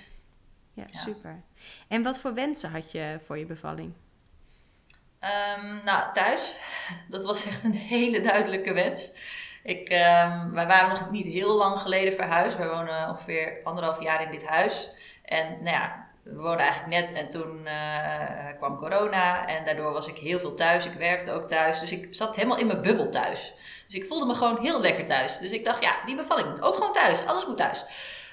ja, 0.74 0.84
ja. 0.86 1.00
super. 1.00 1.44
En 1.88 2.04
wat 2.04 2.20
voor 2.20 2.34
wensen 2.34 2.72
had 2.72 2.92
je 2.92 3.20
voor 3.26 3.38
je 3.38 3.46
bevalling? 3.46 3.94
Um, 5.24 5.82
nou, 5.84 6.14
thuis. 6.14 6.60
Dat 7.10 7.24
was 7.24 7.46
echt 7.46 7.64
een 7.64 7.76
hele 7.76 8.22
duidelijke 8.22 8.74
wens. 8.74 9.12
Ik, 9.64 9.90
um, 9.90 10.52
wij 10.52 10.68
waren 10.68 10.90
nog 10.90 11.12
niet 11.12 11.26
heel 11.26 11.56
lang 11.56 11.80
geleden 11.80 12.14
verhuisd. 12.14 12.58
We 12.58 12.68
wonen 12.68 13.10
ongeveer 13.10 13.60
anderhalf 13.64 14.02
jaar 14.02 14.22
in 14.22 14.32
dit 14.32 14.48
huis. 14.48 14.90
En 15.24 15.48
nou 15.50 15.76
ja, 15.76 16.08
we 16.24 16.36
woonden 16.36 16.60
eigenlijk 16.60 17.02
net 17.02 17.12
en 17.14 17.30
toen 17.30 17.62
uh, 17.66 18.58
kwam 18.58 18.78
corona. 18.78 19.48
En 19.48 19.66
daardoor 19.66 19.92
was 19.92 20.08
ik 20.08 20.18
heel 20.18 20.40
veel 20.40 20.54
thuis. 20.54 20.86
Ik 20.86 20.94
werkte 20.94 21.32
ook 21.32 21.48
thuis. 21.48 21.80
Dus 21.80 21.92
ik 21.92 22.08
zat 22.12 22.36
helemaal 22.36 22.58
in 22.58 22.68
mijn 22.68 22.82
bubbel 22.82 23.10
thuis. 23.10 23.54
Dus 23.86 23.96
ik 23.96 24.08
voelde 24.08 24.26
me 24.26 24.34
gewoon 24.34 24.62
heel 24.62 24.82
lekker 24.82 25.06
thuis. 25.06 25.40
Dus 25.40 25.52
ik 25.52 25.66
dacht, 25.66 25.82
ja, 25.82 25.96
die 26.06 26.16
bevalling 26.16 26.50
moet 26.50 26.62
ook 26.62 26.76
gewoon 26.76 26.94
thuis. 26.94 27.26
Alles 27.26 27.46
moet 27.46 27.58
thuis. 27.58 27.86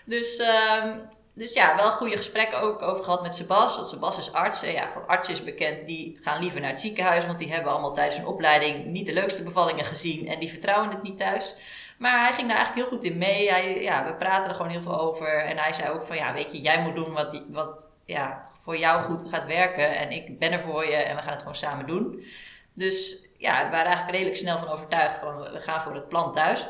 Dus 0.04 0.38
um, 0.82 1.08
dus 1.34 1.52
ja, 1.52 1.76
wel 1.76 1.90
goede 1.90 2.16
gesprekken 2.16 2.60
ook 2.60 2.82
over 2.82 3.04
gehad 3.04 3.22
met 3.22 3.34
Sebas. 3.34 3.74
Want 3.74 3.86
Sebas 3.86 4.18
is 4.18 4.32
arts. 4.32 4.62
En 4.62 4.72
ja, 4.72 4.92
van 4.92 5.06
artsen 5.06 5.34
is 5.34 5.44
bekend, 5.44 5.86
die 5.86 6.18
gaan 6.22 6.40
liever 6.40 6.60
naar 6.60 6.70
het 6.70 6.80
ziekenhuis. 6.80 7.26
Want 7.26 7.38
die 7.38 7.52
hebben 7.52 7.72
allemaal 7.72 7.94
tijdens 7.94 8.16
hun 8.16 8.26
opleiding 8.26 8.84
niet 8.84 9.06
de 9.06 9.12
leukste 9.12 9.42
bevallingen 9.42 9.84
gezien. 9.84 10.28
En 10.28 10.38
die 10.38 10.50
vertrouwen 10.50 10.90
het 10.90 11.02
niet 11.02 11.18
thuis. 11.18 11.56
Maar 11.98 12.20
hij 12.20 12.32
ging 12.32 12.48
daar 12.48 12.56
eigenlijk 12.56 12.88
heel 12.88 12.98
goed 12.98 13.06
in 13.10 13.18
mee. 13.18 13.50
Hij, 13.50 13.82
ja, 13.82 14.04
we 14.04 14.14
praten 14.14 14.50
er 14.50 14.56
gewoon 14.56 14.70
heel 14.70 14.82
veel 14.82 15.00
over. 15.00 15.44
En 15.44 15.58
hij 15.58 15.72
zei 15.72 15.90
ook 15.90 16.02
van, 16.02 16.16
ja, 16.16 16.32
weet 16.32 16.52
je, 16.52 16.60
jij 16.60 16.82
moet 16.82 16.94
doen 16.94 17.12
wat, 17.12 17.42
wat 17.48 17.88
ja, 18.04 18.48
voor 18.58 18.76
jou 18.76 19.00
goed 19.00 19.28
gaat 19.28 19.46
werken. 19.46 19.96
En 19.96 20.10
ik 20.10 20.38
ben 20.38 20.52
er 20.52 20.60
voor 20.60 20.86
je 20.86 20.96
en 20.96 21.16
we 21.16 21.22
gaan 21.22 21.32
het 21.32 21.40
gewoon 21.40 21.56
samen 21.56 21.86
doen. 21.86 22.24
Dus 22.72 23.24
ja, 23.36 23.64
we 23.64 23.70
waren 23.70 23.86
eigenlijk 23.86 24.10
redelijk 24.10 24.36
snel 24.36 24.58
van 24.58 24.68
overtuigd 24.68 25.18
van, 25.18 25.38
we 25.38 25.60
gaan 25.60 25.80
voor 25.80 25.94
het 25.94 26.08
plan 26.08 26.32
thuis. 26.32 26.68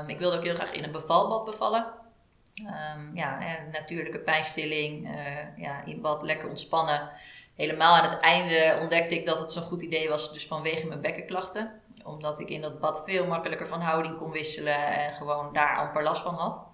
Um, 0.00 0.08
ik 0.08 0.18
wilde 0.18 0.36
ook 0.36 0.44
heel 0.44 0.54
graag 0.54 0.72
in 0.72 0.84
een 0.84 0.92
bevalbad 0.92 1.44
bevallen. 1.44 1.86
Um, 2.60 3.16
ja, 3.16 3.38
natuurlijke 3.72 4.18
pijnstilling, 4.18 5.08
uh, 5.08 5.56
ja, 5.56 5.84
in 5.84 6.00
bad 6.00 6.22
lekker 6.22 6.48
ontspannen. 6.48 7.10
Helemaal 7.54 7.96
aan 7.96 8.10
het 8.10 8.20
einde 8.20 8.78
ontdekte 8.80 9.14
ik 9.14 9.26
dat 9.26 9.38
het 9.38 9.52
zo'n 9.52 9.62
goed 9.62 9.80
idee 9.80 10.08
was, 10.08 10.32
dus 10.32 10.46
vanwege 10.46 10.86
mijn 10.86 11.00
bekkenklachten. 11.00 11.80
Omdat 12.04 12.40
ik 12.40 12.48
in 12.48 12.60
dat 12.60 12.80
bad 12.80 13.02
veel 13.04 13.26
makkelijker 13.26 13.66
van 13.68 13.80
houding 13.80 14.18
kon 14.18 14.30
wisselen 14.30 14.86
en 14.86 15.12
gewoon 15.12 15.52
daar 15.52 15.76
amper 15.76 16.02
last 16.02 16.22
van 16.22 16.34
had. 16.34 16.66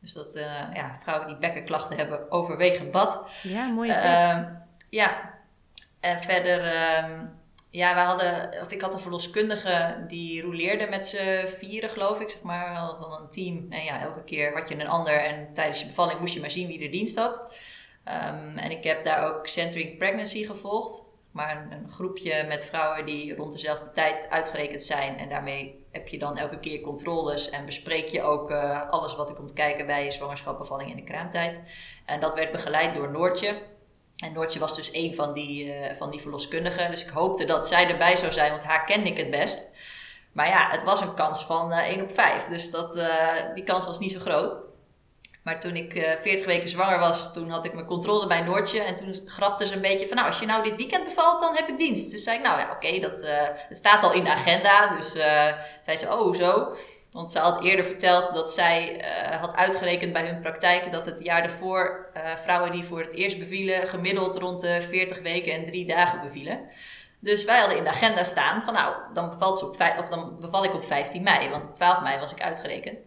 Dus 0.00 0.12
dat 0.12 0.36
uh, 0.36 0.74
ja, 0.74 0.96
vrouwen 1.00 1.26
die 1.26 1.36
bekkenklachten 1.36 1.96
hebben, 1.96 2.30
overwegen 2.30 2.90
bad. 2.90 3.30
Ja, 3.42 3.66
mooie 3.66 3.96
tip. 3.96 4.10
Uh, 4.10 4.44
ja, 4.90 5.30
en 6.00 6.18
verder 6.18 6.64
um, 7.04 7.40
ja, 7.72 7.94
we 7.94 8.00
hadden, 8.00 8.62
of 8.62 8.70
ik 8.72 8.80
had 8.80 8.94
een 8.94 9.00
verloskundige 9.00 10.04
die 10.08 10.42
rouleerde 10.42 10.86
met 10.86 11.06
z'n 11.06 11.46
vieren, 11.46 11.90
geloof 11.90 12.20
ik. 12.20 12.30
Zeg 12.30 12.42
maar. 12.42 12.70
We 12.70 12.76
hadden 12.76 13.00
dan 13.00 13.20
een 13.20 13.30
team. 13.30 13.66
En 13.70 13.84
ja, 13.84 14.00
elke 14.00 14.24
keer 14.24 14.52
had 14.54 14.68
je 14.68 14.74
een 14.74 14.88
ander. 14.88 15.24
En 15.24 15.52
tijdens 15.52 15.80
je 15.80 15.86
bevalling 15.86 16.20
moest 16.20 16.34
je 16.34 16.40
maar 16.40 16.50
zien 16.50 16.66
wie 16.66 16.84
er 16.84 16.90
dienst 16.90 17.16
had. 17.16 17.36
Um, 18.04 18.58
en 18.58 18.70
ik 18.70 18.84
heb 18.84 19.04
daar 19.04 19.34
ook 19.34 19.46
Centering 19.46 19.98
Pregnancy 19.98 20.44
gevolgd. 20.44 21.02
Maar 21.30 21.66
een, 21.70 21.90
groepje 21.90 22.44
met 22.48 22.64
vrouwen 22.64 23.06
die 23.06 23.36
rond 23.36 23.52
dezelfde 23.52 23.90
tijd 23.92 24.26
uitgerekend 24.30 24.82
zijn. 24.82 25.18
En 25.18 25.28
daarmee 25.28 25.84
heb 25.90 26.08
je 26.08 26.18
dan 26.18 26.36
elke 26.36 26.58
keer 26.58 26.80
controles. 26.80 27.50
En 27.50 27.64
bespreek 27.64 28.08
je 28.08 28.22
ook 28.22 28.50
uh, 28.50 28.90
alles 28.90 29.16
wat 29.16 29.28
er 29.28 29.34
komt 29.34 29.52
kijken 29.52 29.86
bij 29.86 30.04
je 30.04 30.10
zwangerschap, 30.10 30.58
bevalling 30.58 30.90
en 30.90 30.96
de 30.96 31.02
kraamtijd. 31.02 31.60
En 32.06 32.20
dat 32.20 32.34
werd 32.34 32.52
begeleid 32.52 32.94
door 32.94 33.10
Noortje. 33.10 33.56
En 34.22 34.32
Noortje 34.32 34.58
was 34.58 34.76
dus 34.76 34.90
een 34.92 35.14
van 35.14 35.32
die, 35.32 35.66
uh, 35.66 35.96
van 35.96 36.10
die 36.10 36.20
verloskundigen. 36.20 36.90
Dus 36.90 37.02
ik 37.02 37.08
hoopte 37.08 37.44
dat 37.44 37.68
zij 37.68 37.88
erbij 37.88 38.16
zou 38.16 38.32
zijn, 38.32 38.50
want 38.50 38.64
haar 38.64 38.84
kende 38.84 39.08
ik 39.08 39.16
het 39.16 39.30
best. 39.30 39.70
Maar 40.32 40.48
ja, 40.48 40.70
het 40.70 40.82
was 40.82 41.00
een 41.00 41.14
kans 41.14 41.44
van 41.44 41.72
uh, 41.72 41.78
1 41.78 42.02
op 42.02 42.14
5. 42.14 42.44
Dus 42.44 42.70
dat, 42.70 42.96
uh, 42.96 43.54
die 43.54 43.64
kans 43.64 43.86
was 43.86 43.98
niet 43.98 44.12
zo 44.12 44.20
groot. 44.20 44.56
Maar 45.42 45.60
toen 45.60 45.76
ik 45.76 46.16
40 46.22 46.46
weken 46.46 46.68
zwanger 46.68 46.98
was, 46.98 47.32
toen 47.32 47.50
had 47.50 47.64
ik 47.64 47.74
mijn 47.74 47.86
controle 47.86 48.26
bij 48.26 48.40
Noortje. 48.40 48.80
En 48.80 48.96
toen 48.96 49.22
grapte 49.26 49.66
ze 49.66 49.74
een 49.74 49.80
beetje 49.80 50.06
van, 50.06 50.16
nou, 50.16 50.28
als 50.28 50.38
je 50.38 50.46
nou 50.46 50.62
dit 50.62 50.76
weekend 50.76 51.04
bevalt, 51.04 51.40
dan 51.40 51.56
heb 51.56 51.68
ik 51.68 51.78
dienst. 51.78 52.10
Dus 52.10 52.22
zei 52.22 52.36
ik, 52.36 52.42
nou 52.42 52.58
ja, 52.58 52.70
oké, 52.70 53.00
dat 53.00 53.20
het 53.68 53.76
staat 53.76 54.02
al 54.02 54.12
in 54.12 54.24
de 54.24 54.30
agenda. 54.30 54.96
Dus 54.96 55.10
zei 55.84 55.96
ze, 55.96 56.12
oh, 56.18 56.34
zo. 56.34 56.74
Want 57.12 57.32
ze 57.32 57.38
had 57.38 57.62
eerder 57.62 57.84
verteld 57.84 58.34
dat 58.34 58.50
zij 58.50 59.04
uh, 59.30 59.40
had 59.40 59.54
uitgerekend 59.54 60.12
bij 60.12 60.26
hun 60.26 60.40
praktijk 60.40 60.92
dat 60.92 61.06
het 61.06 61.22
jaar 61.22 61.42
ervoor 61.42 62.10
uh, 62.16 62.36
vrouwen 62.36 62.72
die 62.72 62.84
voor 62.84 63.00
het 63.00 63.14
eerst 63.14 63.38
bevielen 63.38 63.88
gemiddeld 63.88 64.38
rond 64.38 64.60
de 64.60 64.82
40 64.82 65.22
weken 65.22 65.52
en 65.52 65.66
drie 65.66 65.86
dagen 65.86 66.20
bevielen. 66.20 66.60
Dus 67.18 67.44
wij 67.44 67.58
hadden 67.58 67.78
in 67.78 67.84
de 67.84 67.90
agenda 67.90 68.22
staan 68.22 68.62
van 68.62 68.74
nou, 68.74 68.94
dan, 69.14 69.30
bevalt 69.30 69.58
ze 69.58 69.66
op, 69.66 69.76
of 69.98 70.08
dan 70.08 70.36
beval 70.40 70.64
ik 70.64 70.74
op 70.74 70.84
15 70.84 71.22
mei, 71.22 71.50
want 71.50 71.74
12 71.74 72.02
mei 72.02 72.18
was 72.18 72.32
ik 72.32 72.40
uitgerekend. 72.40 72.98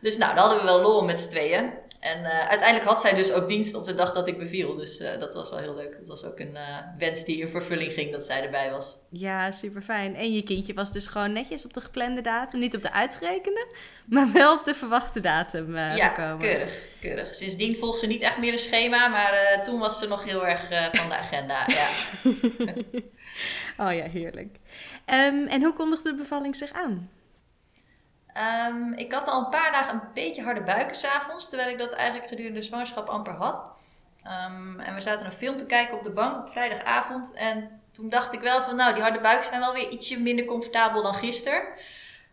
Dus 0.00 0.16
nou, 0.16 0.34
daar 0.34 0.44
hadden 0.44 0.58
we 0.58 0.64
wel 0.64 0.80
lol 0.80 1.04
met 1.04 1.18
z'n 1.18 1.28
tweeën. 1.28 1.72
En 2.00 2.20
uh, 2.20 2.48
uiteindelijk 2.48 2.88
had 2.88 3.00
zij 3.00 3.14
dus 3.14 3.32
ook 3.32 3.48
dienst 3.48 3.74
op 3.74 3.86
de 3.86 3.94
dag 3.94 4.12
dat 4.12 4.28
ik 4.28 4.38
beviel. 4.38 4.76
Dus 4.76 5.00
uh, 5.00 5.18
dat 5.18 5.34
was 5.34 5.50
wel 5.50 5.58
heel 5.58 5.74
leuk. 5.74 5.96
Dat 5.98 6.08
was 6.08 6.24
ook 6.24 6.38
een 6.38 6.54
uh, 6.54 6.76
wens 6.98 7.24
die 7.24 7.40
in 7.40 7.48
vervulling 7.48 7.92
ging 7.92 8.12
dat 8.12 8.24
zij 8.24 8.42
erbij 8.42 8.70
was. 8.70 8.98
Ja, 9.10 9.52
super 9.52 9.82
fijn. 9.82 10.16
En 10.16 10.32
je 10.34 10.42
kindje 10.42 10.74
was 10.74 10.92
dus 10.92 11.06
gewoon 11.06 11.32
netjes 11.32 11.64
op 11.64 11.72
de 11.72 11.80
geplande 11.80 12.20
datum. 12.20 12.60
Niet 12.60 12.76
op 12.76 12.82
de 12.82 12.92
uitgerekende, 12.92 13.66
maar 14.06 14.32
wel 14.32 14.58
op 14.58 14.64
de 14.64 14.74
verwachte 14.74 15.20
datum 15.20 15.76
ja, 15.76 16.08
gekomen. 16.08 16.38
keurig, 16.38 16.88
keurig. 17.00 17.34
Sindsdien 17.34 17.76
volgt 17.76 17.98
ze 17.98 18.06
niet 18.06 18.22
echt 18.22 18.38
meer 18.38 18.52
een 18.52 18.58
schema. 18.58 19.08
Maar 19.08 19.60
toen 19.62 19.78
was 19.78 19.98
ze 19.98 20.08
nog 20.08 20.24
heel 20.24 20.46
erg 20.46 20.68
van 20.92 21.08
de 21.08 21.16
agenda. 21.16 21.66
Ja. 21.68 21.88
oh 23.84 23.94
ja, 23.94 24.04
heerlijk. 24.08 24.56
Um, 25.06 25.46
en 25.46 25.62
hoe 25.62 25.72
kondigde 25.72 26.10
de 26.10 26.16
bevalling 26.16 26.56
zich 26.56 26.72
aan? 26.72 27.10
Um, 28.68 28.92
ik 28.92 29.12
had 29.12 29.28
al 29.28 29.44
een 29.44 29.50
paar 29.50 29.72
dagen 29.72 29.94
een 29.94 30.12
beetje 30.14 30.42
harde 30.42 30.62
buiken 30.62 30.96
s'avonds, 30.96 31.48
terwijl 31.48 31.70
ik 31.70 31.78
dat 31.78 31.92
eigenlijk 31.92 32.28
gedurende 32.28 32.58
de 32.58 32.66
zwangerschap 32.66 33.08
amper 33.08 33.34
had. 33.34 33.70
Um, 34.24 34.80
en 34.80 34.94
we 34.94 35.00
zaten 35.00 35.26
een 35.26 35.32
film 35.32 35.56
te 35.56 35.66
kijken 35.66 35.96
op 35.96 36.02
de 36.02 36.12
bank 36.12 36.36
op 36.36 36.48
vrijdagavond. 36.48 37.32
En 37.32 37.80
toen 37.92 38.08
dacht 38.08 38.32
ik 38.32 38.40
wel 38.40 38.62
van, 38.62 38.76
nou, 38.76 38.92
die 38.94 39.02
harde 39.02 39.20
buiken 39.20 39.44
zijn 39.44 39.60
wel 39.60 39.72
weer 39.72 39.88
ietsje 39.88 40.20
minder 40.20 40.44
comfortabel 40.44 41.02
dan 41.02 41.14
gisteren. 41.14 41.62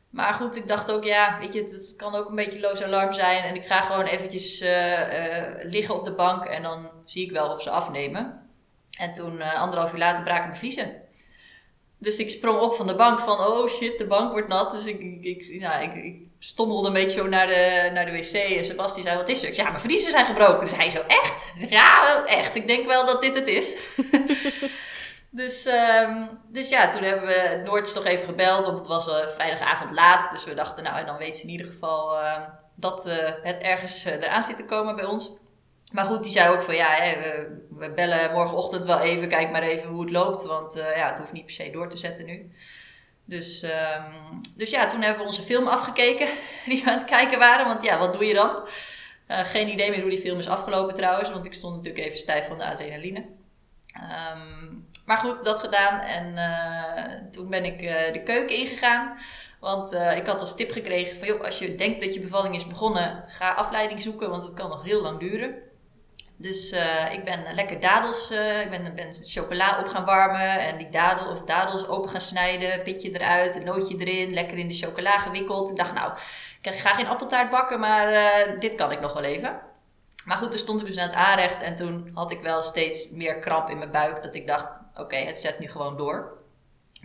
Maar 0.09 0.33
goed, 0.33 0.55
ik 0.55 0.67
dacht 0.67 0.91
ook, 0.91 1.03
ja, 1.03 1.37
weet 1.39 1.53
je, 1.53 1.61
het, 1.61 1.93
kan 1.97 2.15
ook 2.15 2.29
een 2.29 2.35
beetje 2.35 2.59
loos 2.59 2.83
alarm 2.83 3.13
zijn. 3.13 3.43
En 3.43 3.55
ik 3.55 3.65
ga 3.65 3.81
gewoon 3.81 4.05
eventjes 4.05 4.61
uh, 4.61 4.99
uh, 4.99 5.63
liggen 5.63 5.95
op 5.95 6.05
de 6.05 6.13
bank 6.13 6.45
en 6.45 6.63
dan 6.63 6.89
zie 7.05 7.25
ik 7.25 7.31
wel 7.31 7.51
of 7.51 7.61
ze 7.61 7.69
afnemen. 7.69 8.49
En 8.99 9.13
toen, 9.13 9.35
uh, 9.35 9.61
anderhalf 9.61 9.93
uur 9.93 9.99
later, 9.99 10.23
braken 10.23 10.47
mijn 10.47 10.59
vliezen. 10.59 11.01
Dus 11.99 12.17
ik 12.17 12.29
sprong 12.29 12.59
op 12.59 12.75
van 12.75 12.87
de 12.87 12.95
bank 12.95 13.19
van, 13.19 13.39
oh 13.39 13.69
shit, 13.69 13.97
de 13.97 14.07
bank 14.07 14.31
wordt 14.31 14.47
nat. 14.47 14.71
Dus 14.71 14.85
ik, 14.85 14.99
ik, 15.21 15.45
ik, 15.47 15.59
nou, 15.59 15.83
ik, 15.83 15.95
ik 16.03 16.27
stommelde 16.39 16.87
een 16.87 16.93
beetje 16.93 17.19
zo 17.19 17.27
naar 17.27 17.47
de, 17.47 17.89
naar 17.93 18.05
de 18.05 18.11
wc. 18.11 18.33
En 18.33 18.65
Sebastian 18.65 19.05
zei, 19.05 19.17
wat 19.17 19.29
is 19.29 19.41
er? 19.41 19.47
Ik 19.47 19.53
zei, 19.53 19.65
ja, 19.65 19.71
mijn 19.73 19.83
vriezen 19.83 20.11
zijn 20.11 20.25
gebroken. 20.25 20.59
Dus 20.59 20.77
hij 20.77 20.89
zo, 20.89 21.01
echt? 21.07 21.51
Ik 21.53 21.59
zeg, 21.59 21.69
ja, 21.69 22.25
echt. 22.25 22.55
Ik 22.55 22.67
denk 22.67 22.87
wel 22.87 23.05
dat 23.05 23.21
dit 23.21 23.35
het 23.35 23.47
is. 23.47 23.75
dus, 25.29 25.65
um, 25.65 26.29
dus 26.51 26.69
ja, 26.69 26.89
toen 26.89 27.03
hebben 27.03 27.27
we 27.27 27.61
Noortjes 27.65 27.93
toch 27.93 28.05
even 28.05 28.25
gebeld. 28.25 28.65
Want 28.65 28.77
het 28.77 28.87
was 28.87 29.07
uh, 29.07 29.27
vrijdagavond 29.27 29.91
laat. 29.91 30.31
Dus 30.31 30.43
we 30.43 30.53
dachten, 30.53 30.83
nou, 30.83 31.05
dan 31.05 31.17
weet 31.17 31.37
ze 31.37 31.43
in 31.43 31.49
ieder 31.49 31.67
geval 31.67 32.21
uh, 32.21 32.37
dat 32.75 33.07
uh, 33.07 33.13
het 33.41 33.57
ergens 33.61 34.05
eraan 34.05 34.43
zit 34.43 34.55
te 34.55 34.65
komen 34.65 34.95
bij 34.95 35.05
ons. 35.05 35.31
Maar 35.91 36.05
goed, 36.05 36.23
die 36.23 36.31
zei 36.31 36.55
ook 36.55 36.63
van 36.63 36.75
ja, 36.75 36.87
hè, 36.89 37.15
we, 37.69 37.91
bellen 37.93 38.31
morgenochtend 38.31 38.85
wel 38.85 38.99
even, 38.99 39.27
kijk 39.27 39.51
maar 39.51 39.61
even 39.61 39.89
hoe 39.89 40.01
het 40.01 40.11
loopt. 40.11 40.45
Want 40.45 40.77
uh, 40.77 40.95
ja, 40.95 41.09
het 41.09 41.17
hoeft 41.17 41.31
niet 41.31 41.45
per 41.45 41.53
se 41.53 41.69
door 41.71 41.89
te 41.89 41.97
zetten 41.97 42.25
nu. 42.25 42.51
Dus, 43.25 43.63
um, 43.63 44.41
dus 44.55 44.69
ja, 44.69 44.87
toen 44.87 45.01
hebben 45.01 45.21
we 45.21 45.27
onze 45.27 45.41
film 45.41 45.67
afgekeken 45.67 46.27
die 46.65 46.83
we 46.83 46.89
aan 46.89 46.97
het 46.97 47.07
kijken 47.07 47.39
waren. 47.39 47.65
Want 47.65 47.83
ja, 47.83 47.97
wat 47.97 48.13
doe 48.13 48.25
je 48.25 48.33
dan? 48.33 48.67
Uh, 49.27 49.39
geen 49.39 49.69
idee 49.69 49.89
meer 49.89 50.01
hoe 50.01 50.09
die 50.09 50.19
film 50.19 50.39
is 50.39 50.47
afgelopen 50.47 50.93
trouwens, 50.93 51.29
want 51.29 51.45
ik 51.45 51.53
stond 51.53 51.75
natuurlijk 51.75 52.05
even 52.05 52.17
stijf 52.17 52.47
van 52.47 52.57
de 52.57 52.65
adrenaline. 52.65 53.25
Um, 53.95 54.87
maar 55.05 55.17
goed, 55.17 55.43
dat 55.43 55.59
gedaan 55.59 55.99
en 55.99 56.35
uh, 56.35 57.31
toen 57.31 57.49
ben 57.49 57.65
ik 57.65 57.79
de 58.13 58.21
keuken 58.25 58.55
ingegaan. 58.55 59.17
Want 59.59 59.93
ik 59.93 60.25
had 60.25 60.41
als 60.41 60.55
tip 60.55 60.71
gekregen 60.71 61.17
van 61.17 61.27
joh, 61.27 61.43
als 61.43 61.59
je 61.59 61.75
denkt 61.75 62.01
dat 62.01 62.13
je 62.13 62.19
bevalling 62.19 62.55
is 62.55 62.67
begonnen, 62.67 63.23
ga 63.27 63.53
afleiding 63.53 64.01
zoeken, 64.01 64.29
want 64.29 64.43
het 64.43 64.53
kan 64.53 64.69
nog 64.69 64.83
heel 64.83 65.01
lang 65.01 65.19
duren. 65.19 65.66
Dus 66.39 66.73
uh, 66.73 67.13
ik 67.13 67.23
ben 67.23 67.53
lekker 67.53 67.79
dadels, 67.79 68.31
uh, 68.31 68.61
ik 68.61 68.69
ben, 68.69 68.95
ben 68.95 69.13
chocola 69.21 69.79
op 69.79 69.87
gaan 69.87 70.05
warmen 70.05 70.59
en 70.59 70.77
die 70.77 70.89
dadel, 70.89 71.27
of 71.27 71.41
dadels 71.41 71.87
open 71.87 72.09
gaan 72.09 72.21
snijden, 72.21 72.83
pitje 72.83 73.11
eruit, 73.11 73.55
een 73.55 73.63
nootje 73.63 73.97
erin, 73.97 74.33
lekker 74.33 74.57
in 74.57 74.67
de 74.67 74.73
chocola 74.73 75.19
gewikkeld. 75.19 75.69
Ik 75.69 75.77
dacht 75.77 75.93
nou, 75.93 76.11
ik 76.61 76.73
ga 76.73 76.93
geen 76.93 77.07
appeltaart 77.07 77.49
bakken, 77.49 77.79
maar 77.79 78.11
uh, 78.11 78.59
dit 78.59 78.75
kan 78.75 78.91
ik 78.91 78.99
nog 78.99 79.13
wel 79.13 79.23
even. 79.23 79.59
Maar 80.25 80.37
goed, 80.37 80.49
toen 80.51 80.59
stond 80.59 80.81
ik 80.81 80.87
dus 80.87 80.97
aan 80.97 81.07
het 81.07 81.17
aanrecht 81.17 81.61
en 81.61 81.75
toen 81.75 82.11
had 82.13 82.31
ik 82.31 82.41
wel 82.41 82.61
steeds 82.61 83.09
meer 83.09 83.39
kramp 83.39 83.69
in 83.69 83.77
mijn 83.77 83.91
buik 83.91 84.23
dat 84.23 84.33
ik 84.33 84.47
dacht, 84.47 84.83
oké, 84.91 85.01
okay, 85.01 85.25
het 85.25 85.37
zet 85.37 85.59
nu 85.59 85.67
gewoon 85.67 85.97
door. 85.97 86.37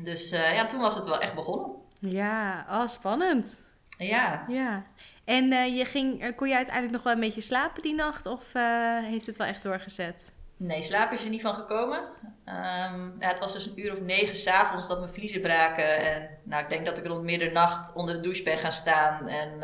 Dus 0.03 0.31
ja, 0.31 0.67
toen 0.67 0.81
was 0.81 0.95
het 0.95 1.05
wel 1.05 1.21
echt 1.21 1.35
begonnen. 1.35 1.71
Ja, 1.99 2.67
oh 2.71 2.87
spannend. 2.87 3.61
Ja. 3.99 4.45
Ja. 4.49 4.85
En 5.25 5.53
uh, 5.53 5.77
je 5.77 5.85
ging, 5.85 6.25
uh, 6.25 6.37
kon 6.37 6.49
je 6.49 6.55
uiteindelijk 6.55 6.95
nog 6.95 7.03
wel 7.03 7.13
een 7.13 7.21
beetje 7.21 7.41
slapen 7.41 7.83
die 7.83 7.95
nacht? 7.95 8.27
Of 8.27 8.55
uh, 8.55 8.99
heeft 8.99 9.27
het 9.27 9.37
wel 9.37 9.47
echt 9.47 9.63
doorgezet? 9.63 10.35
Nee, 10.57 10.83
slaap 10.83 11.13
is 11.13 11.25
er 11.25 11.31
niet 11.31 11.43
van 11.43 11.55
gekomen. 11.55 11.99
Um, 12.47 13.17
ja, 13.19 13.29
het 13.29 13.39
was 13.39 13.53
dus 13.53 13.67
een 13.67 13.81
uur 13.81 13.93
of 13.93 14.01
negen 14.01 14.37
s'avonds 14.37 14.89
dat 14.89 14.99
mijn 14.99 15.13
vliezen 15.13 15.41
braken. 15.41 15.97
En 15.97 16.29
nou, 16.43 16.63
ik 16.63 16.69
denk 16.69 16.87
dat 16.87 16.99
ik 16.99 17.07
rond 17.07 17.23
middernacht 17.23 17.93
onder 17.93 18.15
de 18.15 18.21
douche 18.21 18.43
ben 18.43 18.59
gaan 18.59 18.73
staan. 18.73 19.29
En 19.29 19.61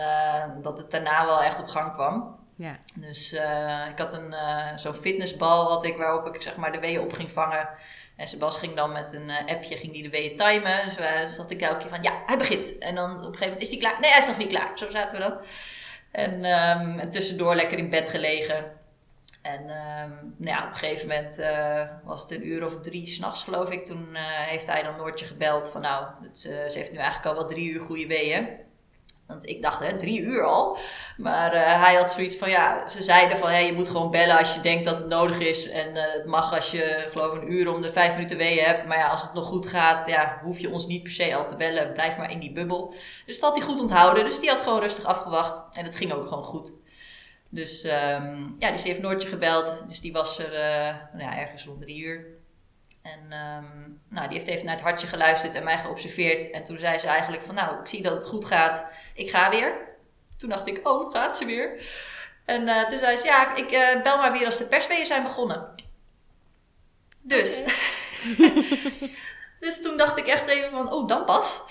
dat 0.63 0.79
het 0.79 0.91
daarna 0.91 1.25
wel 1.25 1.43
echt 1.43 1.61
op 1.61 1.67
gang 1.67 1.93
kwam. 1.93 2.37
Ja. 2.55 2.79
Dus 2.95 3.33
ik 3.91 3.99
had 3.99 4.13
een, 4.13 4.35
zo'n 4.79 4.95
fitnessbal 4.95 5.69
wat 5.69 5.85
ik, 5.85 5.97
waarop 5.97 6.35
ik 6.35 6.43
zeg 6.43 6.57
maar, 6.57 6.73
de 6.73 6.81
weeën 6.81 7.01
op 7.01 7.13
ging 7.13 7.33
vangen. 7.33 7.69
En 8.19 8.27
Sebas 8.27 8.57
ging 8.57 8.75
dan 8.75 8.93
met 8.93 9.13
een 9.13 9.31
appje 9.31 9.77
ging 9.77 9.93
die 9.93 10.03
de 10.03 10.11
weeën 10.11 10.37
timen. 10.37 10.85
Dus 10.85 10.99
uh, 10.99 11.27
zat 11.27 11.51
ik 11.51 11.61
elke 11.61 11.79
keer 11.79 11.89
van, 11.89 12.03
ja, 12.03 12.23
hij 12.27 12.37
begint. 12.37 12.79
En 12.79 12.95
dan 12.95 13.11
op 13.11 13.17
een 13.17 13.23
gegeven 13.25 13.45
moment, 13.45 13.61
is 13.61 13.71
hij 13.71 13.79
klaar? 13.79 14.01
Nee, 14.01 14.11
hij 14.11 14.19
is 14.19 14.27
nog 14.27 14.39
niet 14.39 14.49
klaar. 14.49 14.79
Zo 14.79 14.91
zaten 14.91 15.19
we 15.19 15.25
dan. 15.25 15.39
En, 16.11 16.45
en 17.01 17.11
tussendoor 17.11 17.55
lekker 17.55 17.79
in 17.79 17.91
bed 17.91 18.09
gelegen. 18.09 18.77
En 19.43 19.61
um, 19.61 20.35
nou 20.37 20.57
ja, 20.57 20.65
op 20.65 20.71
een 20.71 20.77
gegeven 20.77 21.09
moment 21.09 21.39
uh, 21.39 21.83
was 22.05 22.23
het 22.23 22.31
een 22.31 22.47
uur 22.47 22.65
of 22.65 22.81
drie 22.81 23.07
s'nachts 23.07 23.43
geloof 23.43 23.71
ik. 23.71 23.85
Toen 23.85 24.09
uh, 24.13 24.21
heeft 24.23 24.67
hij 24.67 24.83
dan 24.83 24.97
Noortje 24.97 25.27
gebeld 25.27 25.71
van 25.71 25.81
nou, 25.81 26.07
het, 26.23 26.39
ze 26.39 26.71
heeft 26.75 26.93
nu 26.93 26.99
eigenlijk 26.99 27.27
al 27.27 27.35
wel 27.35 27.47
drie 27.47 27.71
uur 27.71 27.81
goede 27.81 28.07
weeën. 28.07 28.49
Want 29.29 29.49
ik 29.49 29.63
dacht, 29.63 29.81
hè, 29.81 29.97
drie 29.97 30.21
uur 30.21 30.45
al. 30.45 30.79
Maar 31.17 31.55
uh, 31.55 31.83
hij 31.85 31.95
had 31.95 32.11
zoiets 32.11 32.37
van, 32.37 32.51
ja, 32.51 32.89
ze 32.89 33.03
zeiden 33.03 33.39
van, 33.39 33.49
hey, 33.49 33.67
je 33.67 33.73
moet 33.73 33.89
gewoon 33.89 34.11
bellen 34.11 34.39
als 34.39 34.55
je 34.55 34.61
denkt 34.61 34.85
dat 34.85 34.99
het 34.99 35.09
nodig 35.09 35.39
is. 35.39 35.69
En 35.69 35.89
uh, 35.89 36.03
het 36.13 36.27
mag 36.27 36.55
als 36.55 36.71
je, 36.71 37.09
geloof 37.13 37.35
een 37.35 37.53
uur 37.53 37.75
om 37.75 37.83
de 37.83 37.93
vijf 37.93 38.15
minuten 38.15 38.37
weeën 38.37 38.65
hebt. 38.65 38.87
Maar 38.87 38.99
ja, 38.99 39.09
als 39.09 39.23
het 39.23 39.35
nog 39.35 39.45
goed 39.45 39.67
gaat, 39.67 40.07
ja, 40.07 40.41
hoef 40.43 40.59
je 40.59 40.71
ons 40.71 40.87
niet 40.87 41.03
per 41.03 41.13
se 41.13 41.35
al 41.35 41.49
te 41.49 41.57
bellen. 41.57 41.93
Blijf 41.93 42.17
maar 42.17 42.31
in 42.31 42.39
die 42.39 42.53
bubbel. 42.53 42.95
Dus 43.27 43.41
dat 43.41 43.51
had 43.51 43.59
hij 43.59 43.69
goed 43.69 43.81
onthouden. 43.81 44.25
Dus 44.25 44.41
die 44.41 44.49
had 44.49 44.61
gewoon 44.61 44.81
rustig 44.81 45.05
afgewacht. 45.05 45.77
En 45.77 45.85
het 45.85 45.97
ging 45.97 46.13
ook 46.13 46.29
gewoon 46.29 46.45
goed. 46.45 46.73
Dus 47.49 47.85
um, 47.85 48.55
ja, 48.59 48.71
dus 48.71 48.83
die 48.83 48.91
heeft 48.91 49.03
Noortje 49.03 49.29
gebeld. 49.29 49.83
Dus 49.89 50.01
die 50.01 50.13
was 50.13 50.39
er 50.39 50.53
uh, 50.53 50.97
nou 51.13 51.31
ja, 51.33 51.39
ergens 51.39 51.65
rond 51.65 51.79
drie 51.79 51.99
uur. 51.99 52.38
En 53.13 53.33
um, 53.33 54.01
nou, 54.09 54.29
die 54.29 54.39
heeft 54.39 54.51
even 54.51 54.65
naar 54.65 54.75
het 54.75 54.85
hartje 54.85 55.07
geluisterd 55.07 55.55
en 55.55 55.65
mij 55.65 55.79
geobserveerd. 55.79 56.51
En 56.51 56.65
toen 56.65 56.79
zei 56.79 56.99
ze 56.99 57.07
eigenlijk 57.07 57.43
van, 57.43 57.55
nou, 57.55 57.81
ik 57.81 57.87
zie 57.87 58.03
dat 58.03 58.19
het 58.19 58.27
goed 58.27 58.45
gaat. 58.45 58.87
Ik 59.15 59.31
ga 59.31 59.51
weer. 59.51 59.73
Toen 60.37 60.49
dacht 60.49 60.67
ik, 60.67 60.89
oh, 60.89 61.13
gaat 61.13 61.37
ze 61.37 61.45
weer? 61.45 61.83
En 62.45 62.63
uh, 62.69 62.87
toen 62.87 62.99
zei 62.99 63.17
ze, 63.17 63.25
ja, 63.25 63.55
ik 63.55 63.73
uh, 63.73 64.03
bel 64.03 64.17
maar 64.17 64.33
weer 64.33 64.47
als 64.47 64.59
de 64.59 64.65
persweeën 64.65 65.07
zijn 65.07 65.23
begonnen. 65.23 65.75
Dus. 67.23 67.63
Okay. 68.33 68.65
dus 69.61 69.83
toen 69.83 69.97
dacht 69.97 70.17
ik 70.17 70.27
echt 70.27 70.49
even 70.49 70.71
van, 70.71 70.93
oh, 70.93 71.09
dan 71.09 71.25
pas. 71.25 71.63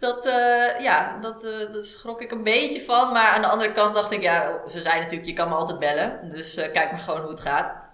Dat, 0.00 0.26
uh, 0.26 0.80
ja, 0.80 1.18
dat, 1.20 1.42
dat 1.72 1.86
schrok 1.86 2.20
ik 2.20 2.30
een 2.30 2.42
beetje 2.42 2.84
van. 2.84 3.12
Maar 3.12 3.28
aan 3.28 3.40
de 3.40 3.48
andere 3.48 3.72
kant 3.72 3.94
dacht 3.94 4.10
ik, 4.10 4.22
ja, 4.22 4.60
ze 4.68 4.82
zei 4.82 4.98
natuurlijk, 4.98 5.28
je 5.28 5.32
kan 5.32 5.48
me 5.48 5.54
altijd 5.54 5.78
bellen. 5.78 6.28
Dus 6.30 6.54
kijk 6.54 6.90
maar 6.90 7.00
gewoon 7.00 7.20
hoe 7.20 7.30
het 7.30 7.40
gaat. 7.40 7.85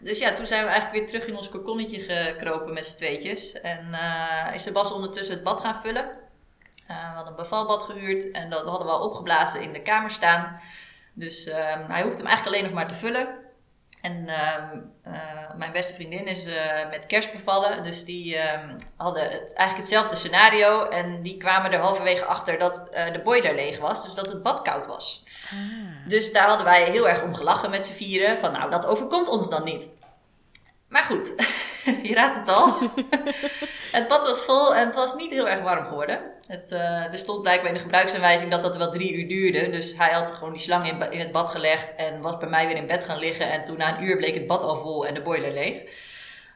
Dus 0.00 0.18
ja, 0.18 0.32
toen 0.32 0.46
zijn 0.46 0.64
we 0.64 0.70
eigenlijk 0.70 0.98
weer 0.98 1.06
terug 1.06 1.26
in 1.26 1.36
ons 1.36 1.48
kokonnetje 1.48 2.00
gekropen 2.00 2.74
met 2.74 2.86
z'n 2.86 2.96
tweetjes. 2.96 3.52
En 3.52 3.88
uh, 3.92 4.54
is 4.54 4.62
Sebas 4.62 4.92
ondertussen 4.92 5.34
het 5.34 5.44
bad 5.44 5.60
gaan 5.60 5.80
vullen. 5.82 6.04
Uh, 6.90 6.96
we 6.96 7.14
hadden 7.14 7.32
een 7.32 7.42
bevalbad 7.42 7.82
gehuurd 7.82 8.30
en 8.30 8.50
dat 8.50 8.64
hadden 8.64 8.86
we 8.86 8.92
al 8.92 9.08
opgeblazen 9.08 9.62
in 9.62 9.72
de 9.72 9.82
kamer 9.82 10.10
staan. 10.10 10.60
Dus 11.12 11.46
uh, 11.46 11.54
hij 11.88 12.02
hoeft 12.02 12.16
hem 12.18 12.26
eigenlijk 12.26 12.46
alleen 12.46 12.62
nog 12.62 12.72
maar 12.72 12.88
te 12.88 12.94
vullen. 12.94 13.28
En 14.02 14.28
ehm, 14.28 14.78
uh, 15.06 15.54
mijn 15.56 15.72
beste 15.72 15.94
vriendin 15.94 16.26
is 16.26 16.44
met 16.90 17.06
kerst 17.06 17.32
bevallen. 17.32 17.84
Dus 17.84 18.04
die 18.04 18.36
ehm, 18.36 18.78
hadden 18.96 19.22
het, 19.22 19.54
eigenlijk 19.54 19.76
hetzelfde 19.76 20.16
scenario. 20.16 20.88
En 20.88 21.22
die 21.22 21.36
kwamen 21.36 21.72
er 21.72 21.78
halverwege 21.78 22.24
achter 22.24 22.58
dat 22.58 22.86
de 23.12 23.20
boiler 23.24 23.54
leeg 23.54 23.78
was. 23.78 24.02
Dus 24.02 24.14
dat 24.14 24.26
het 24.26 24.42
bad 24.42 24.62
koud 24.62 24.86
was. 24.86 25.24
Ah. 25.50 26.08
Dus 26.08 26.32
daar 26.32 26.48
hadden 26.48 26.66
wij 26.66 26.84
heel 26.84 27.08
erg 27.08 27.22
om 27.22 27.34
gelachen 27.34 27.70
met 27.70 27.86
z'n 27.86 27.92
vieren. 27.92 28.38
Van 28.38 28.52
nou, 28.52 28.70
dat 28.70 28.86
overkomt 28.86 29.28
ons 29.28 29.50
dan 29.50 29.64
niet. 29.64 29.90
Maar 30.88 31.02
goed, 31.02 31.34
je 32.08 32.14
raadt 32.14 32.36
het 32.36 32.56
al. 32.56 32.78
het 33.98 34.08
bad 34.08 34.26
was 34.26 34.44
vol 34.44 34.74
en 34.74 34.86
het 34.86 34.94
was 34.94 35.14
niet 35.14 35.30
heel 35.30 35.48
erg 35.48 35.62
warm 35.62 35.86
geworden. 35.86 36.20
Het, 36.46 36.72
uh, 36.72 37.12
er 37.12 37.18
stond 37.18 37.42
blijkbaar 37.42 37.68
in 37.68 37.74
de 37.74 37.80
gebruiksaanwijzing 37.80 38.50
dat 38.50 38.62
dat 38.62 38.76
wel 38.76 38.90
drie 38.90 39.12
uur 39.12 39.28
duurde. 39.28 39.70
Dus 39.70 39.96
hij 39.96 40.12
had 40.12 40.30
gewoon 40.30 40.52
die 40.52 40.62
slang 40.62 40.88
in, 40.88 41.12
in 41.12 41.20
het 41.20 41.32
bad 41.32 41.50
gelegd 41.50 41.94
en 41.96 42.20
was 42.20 42.36
bij 42.36 42.48
mij 42.48 42.66
weer 42.66 42.76
in 42.76 42.86
bed 42.86 43.04
gaan 43.04 43.18
liggen. 43.18 43.50
En 43.50 43.64
toen 43.64 43.76
na 43.76 43.96
een 43.96 44.04
uur 44.04 44.16
bleek 44.16 44.34
het 44.34 44.46
bad 44.46 44.62
al 44.62 44.76
vol 44.76 45.06
en 45.06 45.14
de 45.14 45.22
boiler 45.22 45.52
leeg. 45.52 45.82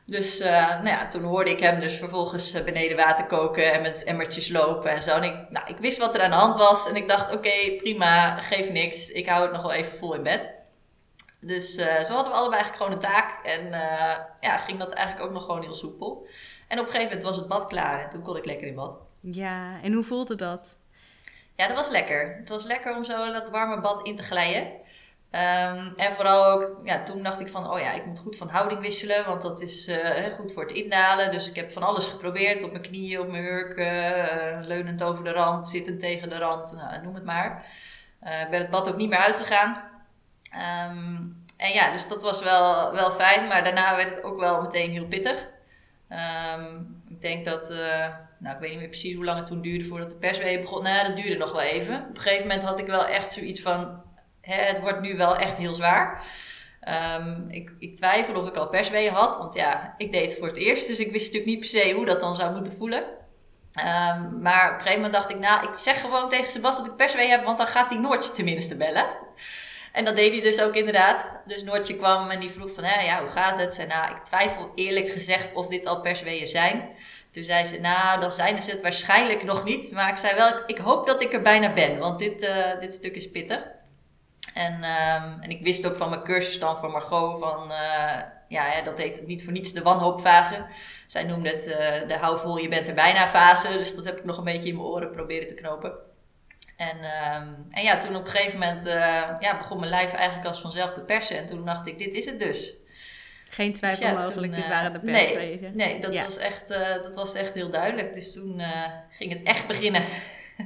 Dus 0.07 0.41
uh, 0.41 0.47
nou 0.69 0.89
ja, 0.89 1.09
toen 1.09 1.23
hoorde 1.23 1.51
ik 1.51 1.61
hem 1.61 1.81
dus 1.81 1.95
vervolgens 1.95 2.53
eh, 2.53 2.65
beneden 2.65 2.97
water 2.97 3.27
koken 3.27 3.73
en 3.73 3.83
met 3.83 4.05
emmertjes 4.05 4.49
lopen 4.49 4.91
en 4.91 5.03
zo. 5.03 5.17
En 5.17 5.23
ik, 5.23 5.51
nou, 5.51 5.69
ik 5.69 5.79
wist 5.79 5.99
wat 5.99 6.15
er 6.15 6.23
aan 6.23 6.31
de 6.31 6.37
hand 6.37 6.57
was 6.57 6.89
en 6.89 6.97
ik 6.97 7.09
dacht, 7.09 7.27
oké, 7.27 7.37
okay, 7.37 7.77
prima, 7.77 8.37
geef 8.37 8.71
niks. 8.71 9.11
Ik 9.11 9.29
hou 9.29 9.43
het 9.43 9.53
nog 9.53 9.63
wel 9.63 9.73
even 9.73 9.99
vol 9.99 10.15
in 10.15 10.23
bed. 10.23 10.51
Dus 11.41 11.79
uh, 11.79 12.01
zo 12.01 12.15
hadden 12.15 12.33
we 12.33 12.39
allebei 12.39 12.63
eigenlijk 12.63 12.77
gewoon 12.77 12.93
een 12.93 12.99
taak. 12.99 13.45
En 13.45 13.67
uh, 13.67 14.17
ja, 14.41 14.59
ging 14.59 14.79
dat 14.79 14.93
eigenlijk 14.93 15.27
ook 15.27 15.33
nog 15.33 15.45
gewoon 15.45 15.63
heel 15.63 15.75
soepel. 15.75 16.27
En 16.69 16.79
op 16.79 16.85
een 16.85 16.91
gegeven 16.91 17.17
moment 17.17 17.23
was 17.23 17.37
het 17.37 17.49
bad 17.49 17.67
klaar 17.67 18.03
en 18.03 18.11
toen 18.11 18.23
kon 18.23 18.37
ik 18.37 18.45
lekker 18.45 18.67
in 18.67 18.75
bad. 18.75 18.99
Ja, 19.21 19.81
en 19.83 19.93
hoe 19.93 20.03
voelde 20.03 20.35
dat? 20.35 20.79
Ja, 21.57 21.67
dat 21.67 21.77
was 21.77 21.89
lekker. 21.89 22.37
Het 22.39 22.49
was 22.49 22.65
lekker 22.65 22.97
om 22.97 23.05
zo 23.05 23.33
dat 23.33 23.51
warme 23.51 23.81
bad 23.81 24.07
in 24.07 24.17
te 24.17 24.23
glijden. 24.23 24.73
Ehm, 25.33 25.89
en 25.97 26.13
vooral 26.13 26.45
ook, 26.45 26.81
ja, 26.85 27.03
toen 27.03 27.23
dacht 27.23 27.41
ik 27.41 27.49
van, 27.49 27.71
oh 27.71 27.79
ja, 27.79 27.93
ik 27.93 28.07
moet 28.07 28.19
goed 28.19 28.37
van 28.37 28.49
houding 28.49 28.81
wisselen, 28.81 29.25
want 29.27 29.43
dat 29.43 29.61
is 29.61 29.89
uh, 29.89 30.35
goed 30.35 30.53
voor 30.53 30.63
het 30.63 30.73
indalen. 30.73 31.33
Dus 31.33 31.49
ik 31.49 31.57
heb 31.57 31.73
van 31.73 31.83
alles 31.83 32.07
geprobeerd, 32.07 32.65
op 32.65 32.71
mijn 32.71 32.83
knieën, 32.83 33.21
op 33.21 33.29
mijn 33.29 33.43
hurken, 33.43 33.87
uh, 33.87 34.67
leunend 34.67 35.03
over 35.03 35.25
de 35.25 35.33
rand, 35.33 35.69
zittend 35.69 36.01
tegen 36.01 36.29
de 36.29 36.39
rand, 36.39 36.73
nou, 36.73 37.03
noem 37.03 37.15
het 37.15 37.25
maar. 37.25 37.65
Uh, 38.23 38.41
ik 38.41 38.51
ben 38.51 38.61
het 38.61 38.71
bad 38.71 38.89
ook 38.89 38.97
niet 38.97 39.09
meer 39.09 39.19
uitgegaan. 39.19 39.91
Um, 40.91 41.45
en 41.57 41.73
ja, 41.73 41.93
dus 41.93 42.09
dat 42.09 42.23
was 42.23 42.43
wel, 42.43 42.93
wel 42.93 43.11
fijn, 43.11 43.49
maar 43.49 43.65
daarna 43.65 43.97
werd 43.97 44.17
het 44.17 44.25
ook 44.25 44.41
wel 44.41 44.63
meteen 44.63 44.91
heel 44.91 45.07
pittig. 45.07 45.49
Um, 46.11 47.03
ik 47.09 47.21
denk 47.21 47.45
dat, 47.45 47.69
nou 48.39 48.55
ik 48.55 48.61
weet 48.61 48.71
niet 48.71 48.79
meer 48.79 48.89
precies 48.89 49.15
hoe 49.15 49.25
lang 49.25 49.39
het 49.39 49.47
toen 49.47 49.63
duurde 49.63 49.85
voordat 49.85 50.11
de 50.11 50.17
perswee 50.17 50.61
begon. 50.61 50.83
Nou, 50.83 51.07
dat 51.07 51.17
duurde 51.17 51.37
nog 51.37 51.53
wel 51.53 51.61
even. 51.61 52.01
Op 52.01 52.17
een 52.17 52.21
gegeven 52.21 52.47
moment 52.47 52.63
had 52.63 52.79
ik 52.79 52.87
wel 52.87 53.07
echt 53.07 53.33
zoiets 53.33 53.61
van, 53.61 54.02
het 54.43 54.81
wordt 54.81 55.01
nu 55.01 55.17
wel 55.17 55.37
echt 55.37 55.59
heel 55.59 55.75
zwaar. 55.75 56.25
Um, 56.89 57.47
ik, 57.51 57.73
ik 57.79 57.97
twijfel 57.97 58.35
of 58.35 58.49
ik 58.49 58.57
al 58.57 58.69
persweeën 58.69 59.13
had, 59.13 59.37
want 59.37 59.55
ja, 59.55 59.95
ik 59.97 60.13
deed 60.13 60.31
het 60.31 60.39
voor 60.39 60.49
het 60.49 60.57
eerst, 60.57 60.87
dus 60.87 60.99
ik 60.99 61.13
wist 61.13 61.25
natuurlijk 61.25 61.51
niet 61.51 61.61
per 61.61 61.81
se 61.81 61.93
hoe 61.93 62.07
dat 62.07 62.21
dan 62.21 62.35
zou 62.35 62.53
moeten 62.53 62.77
voelen. 62.79 63.03
Um, 63.03 64.43
maar 64.43 64.75
op 64.81 64.87
een 64.87 64.95
moment 64.95 65.13
dacht 65.13 65.31
ik, 65.31 65.39
nou, 65.39 65.69
ik 65.69 65.75
zeg 65.75 66.01
gewoon 66.01 66.29
tegen 66.29 66.51
Sebas 66.51 66.77
dat 66.77 66.87
ik 66.87 66.97
perswee 66.97 67.29
heb, 67.29 67.45
want 67.45 67.59
dan 67.59 67.67
gaat 67.67 67.89
die 67.89 67.99
Noortje 67.99 68.33
tenminste 68.33 68.77
bellen. 68.77 69.07
En 69.93 70.05
dat 70.05 70.17
deed 70.17 70.33
hij 70.33 70.41
dus 70.41 70.63
ook 70.63 70.75
inderdaad. 70.75 71.41
Dus 71.47 71.63
Noortje 71.63 71.97
kwam 71.97 72.31
en 72.31 72.41
die 72.41 72.51
vroeg 72.51 72.71
van, 72.75 72.85
ja, 72.85 73.21
hoe 73.21 73.31
gaat 73.31 73.61
het? 73.61 73.75
Zei, 73.75 73.87
nou, 73.87 74.11
ik 74.11 74.25
twijfel 74.25 74.73
eerlijk 74.75 75.09
gezegd 75.09 75.55
of 75.55 75.67
dit 75.67 75.87
al 75.87 76.01
persweeën 76.01 76.47
zijn. 76.47 76.89
Toen 77.31 77.45
zei 77.45 77.65
ze, 77.65 77.81
nou, 77.81 78.21
dan 78.21 78.31
zijn 78.31 78.63
ze 78.63 78.71
het 78.71 78.81
waarschijnlijk 78.81 79.43
nog 79.43 79.65
niet. 79.65 79.93
Maar 79.93 80.09
ik 80.09 80.17
zei 80.17 80.35
wel, 80.35 80.53
ik 80.67 80.79
hoop 80.79 81.07
dat 81.07 81.23
ik 81.23 81.33
er 81.33 81.43
bijna 81.43 81.73
ben, 81.73 81.99
want 81.99 82.19
dit, 82.19 82.43
uh, 82.43 82.81
dit 82.81 82.95
stuk 82.95 83.15
is 83.15 83.31
pittig. 83.31 83.67
En, 84.55 84.75
um, 84.75 85.41
en 85.41 85.51
ik 85.51 85.63
wist 85.63 85.87
ook 85.87 85.97
van 85.97 86.11
mijn 86.11 86.23
cursus 86.23 86.59
dan 86.59 86.77
van 86.77 86.91
Margot 86.91 87.41
van, 87.41 87.71
uh, 87.71 88.21
ja, 88.49 88.83
dat 88.85 88.99
heet 88.99 89.27
niet 89.27 89.45
voor 89.45 89.53
niets 89.53 89.73
de 89.73 89.83
wanhoopfase. 89.83 90.65
Zij 91.07 91.25
noemde 91.25 91.51
het 91.51 91.67
uh, 91.67 92.09
de 92.09 92.17
hou 92.21 92.39
vol, 92.39 92.57
je 92.57 92.69
bent 92.69 92.89
er 92.89 92.95
bijna 92.95 93.29
fase. 93.29 93.69
Dus 93.69 93.95
dat 93.95 94.05
heb 94.05 94.19
ik 94.19 94.25
nog 94.25 94.39
een 94.39 94.45
beetje 94.45 94.69
in 94.69 94.75
mijn 94.77 94.87
oren 94.87 95.11
proberen 95.11 95.47
te 95.47 95.55
knopen. 95.55 95.93
En, 96.77 96.97
um, 96.97 97.67
en 97.71 97.83
ja, 97.83 97.99
toen 97.99 98.17
op 98.17 98.25
een 98.25 98.31
gegeven 98.31 98.59
moment 98.59 98.87
uh, 98.87 98.93
ja, 99.41 99.57
begon 99.59 99.79
mijn 99.79 99.91
lijf 99.91 100.13
eigenlijk 100.13 100.47
als 100.47 100.61
vanzelf 100.61 100.93
te 100.93 101.05
persen. 101.05 101.37
En 101.37 101.47
toen 101.47 101.65
dacht 101.65 101.87
ik, 101.87 101.99
dit 101.99 102.13
is 102.13 102.27
het 102.27 102.39
dus. 102.39 102.75
Geen 103.51 103.73
twijfel 103.73 104.07
dus 104.07 104.15
ja, 104.15 104.21
mogelijk, 104.21 104.55
dit 104.55 104.69
waren 104.69 104.93
de 104.93 105.01
perswezen. 105.01 105.77
Nee, 105.77 105.87
nee 105.93 106.01
dat, 106.01 106.13
ja. 106.13 106.25
was 106.25 106.37
echt, 106.37 106.69
dat 107.03 107.15
was 107.15 107.35
echt 107.35 107.55
heel 107.55 107.71
duidelijk. 107.71 108.15
Dus 108.15 108.33
toen 108.33 108.63
ging 109.11 109.33
het 109.33 109.43
echt 109.43 109.67
beginnen. 109.67 110.05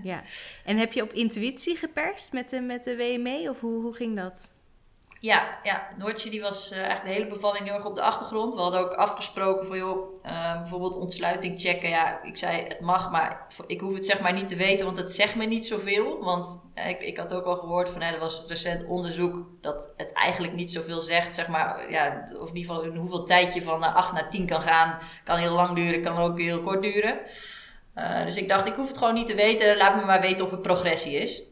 Ja, 0.03 0.23
en 0.65 0.77
heb 0.77 0.93
je 0.93 1.03
op 1.03 1.13
intuïtie 1.13 1.77
geperst 1.77 2.33
met 2.33 2.51
de, 2.51 2.61
met 2.61 2.85
de 2.85 2.97
WME 2.97 3.47
of 3.51 3.61
hoe, 3.61 3.83
hoe 3.83 3.95
ging 3.95 4.17
dat? 4.17 4.55
Ja, 5.21 5.59
ja, 5.63 5.89
Noortje 5.99 6.31
die 6.31 6.41
was 6.41 6.73
uh, 6.73 6.79
eigenlijk 6.79 7.05
de 7.05 7.13
hele 7.13 7.35
bevalling 7.35 7.65
heel 7.65 7.75
erg 7.75 7.85
op 7.85 7.95
de 7.95 8.03
achtergrond. 8.03 8.55
We 8.55 8.61
hadden 8.61 8.81
ook 8.81 8.93
afgesproken 8.93 9.67
voor 9.67 9.77
joh, 9.77 10.25
uh, 10.27 10.57
bijvoorbeeld 10.57 10.97
ontsluiting 10.97 11.61
checken. 11.61 11.89
Ja, 11.89 12.23
ik 12.23 12.37
zei 12.37 12.63
het 12.69 12.81
mag, 12.81 13.11
maar 13.11 13.47
ik 13.67 13.81
hoef 13.81 13.95
het 13.95 14.07
zeg 14.07 14.21
maar 14.21 14.33
niet 14.33 14.49
te 14.49 14.57
weten, 14.57 14.85
want 14.85 14.97
het 14.97 15.11
zegt 15.11 15.35
me 15.35 15.45
niet 15.45 15.67
zoveel. 15.67 16.25
Want 16.25 16.63
uh, 16.75 16.89
ik, 16.89 17.01
ik 17.01 17.17
had 17.17 17.35
ook 17.35 17.45
al 17.45 17.57
gehoord 17.57 17.89
van, 17.89 18.03
er 18.03 18.19
was 18.19 18.45
recent 18.49 18.85
onderzoek 18.85 19.47
dat 19.61 19.95
het 19.97 20.13
eigenlijk 20.13 20.55
niet 20.55 20.73
zoveel 20.73 21.01
zegt. 21.01 21.35
Zeg 21.35 21.49
maar, 21.49 21.91
ja, 21.91 22.29
of 22.41 22.49
in 22.49 22.57
ieder 22.57 22.75
geval 22.75 22.95
hoeveel 22.95 23.25
tijd 23.25 23.55
je 23.55 23.63
van 23.63 23.83
8 23.83 24.13
naar 24.13 24.31
10 24.31 24.47
kan 24.47 24.61
gaan. 24.61 24.99
Kan 25.25 25.39
heel 25.39 25.55
lang 25.55 25.75
duren, 25.75 26.03
kan 26.03 26.17
ook 26.17 26.39
heel 26.39 26.63
kort 26.63 26.83
duren. 26.83 27.21
Uh, 27.97 28.25
dus 28.25 28.37
ik 28.37 28.49
dacht, 28.49 28.67
ik 28.67 28.75
hoef 28.75 28.89
het 28.89 28.99
gewoon 28.99 29.15
niet 29.15 29.27
te 29.27 29.35
weten. 29.35 29.77
Laat 29.77 29.97
me 29.97 30.05
maar 30.05 30.21
weten 30.21 30.45
of 30.45 30.51
het 30.51 30.63
progressie 30.63 31.21
is. 31.21 31.43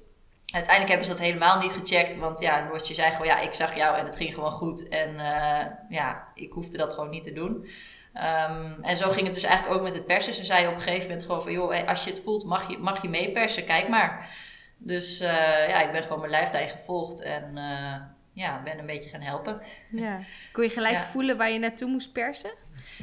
Uiteindelijk 0.53 0.89
hebben 0.89 1.07
ze 1.07 1.13
dat 1.13 1.23
helemaal 1.27 1.59
niet 1.59 1.73
gecheckt. 1.73 2.17
Want 2.17 2.41
ja, 2.41 2.65
Noortje 2.65 2.95
zei 2.95 3.11
gewoon, 3.11 3.27
ja, 3.27 3.39
ik 3.39 3.55
zag 3.55 3.77
jou 3.77 3.97
en 3.97 4.05
het 4.05 4.17
ging 4.17 4.35
gewoon 4.35 4.51
goed. 4.51 4.89
En 4.89 5.15
uh, 5.15 5.65
ja, 5.89 6.29
ik 6.35 6.53
hoefde 6.53 6.77
dat 6.77 6.93
gewoon 6.93 7.11
niet 7.11 7.23
te 7.23 7.33
doen. 7.33 7.69
Um, 8.15 8.79
en 8.83 8.97
zo 8.97 9.11
ging 9.11 9.27
het 9.27 9.35
dus 9.35 9.45
eigenlijk 9.45 9.77
ook 9.77 9.85
met 9.85 9.95
het 9.95 10.07
persen. 10.07 10.35
Ze 10.35 10.45
zei 10.45 10.67
op 10.67 10.75
een 10.75 10.81
gegeven 10.81 11.09
moment 11.09 11.27
gewoon 11.27 11.43
van, 11.43 11.53
joh, 11.53 11.89
als 11.89 12.05
je 12.05 12.11
het 12.11 12.23
voelt, 12.23 12.45
mag 12.45 12.71
je, 12.71 12.79
mag 12.79 13.03
je 13.03 13.09
meepersen. 13.09 13.65
Kijk 13.65 13.89
maar. 13.89 14.31
Dus 14.79 15.21
uh, 15.21 15.29
ja, 15.69 15.81
ik 15.81 15.93
ben 15.93 16.03
gewoon 16.03 16.19
mijn 16.19 16.31
lijf 16.31 16.51
daarin 16.51 16.71
gevolgd. 16.71 17.23
En 17.23 17.51
uh, 17.55 17.95
ja, 18.33 18.63
ben 18.63 18.79
een 18.79 18.87
beetje 18.87 19.11
gaan 19.11 19.21
helpen. 19.21 19.63
Ja. 19.91 20.21
Kon 20.53 20.65
je 20.65 20.71
gelijk 20.71 20.95
ja. 20.95 21.01
voelen 21.01 21.37
waar 21.37 21.51
je 21.51 21.59
naartoe 21.59 21.89
moest 21.89 22.13
persen? 22.13 22.51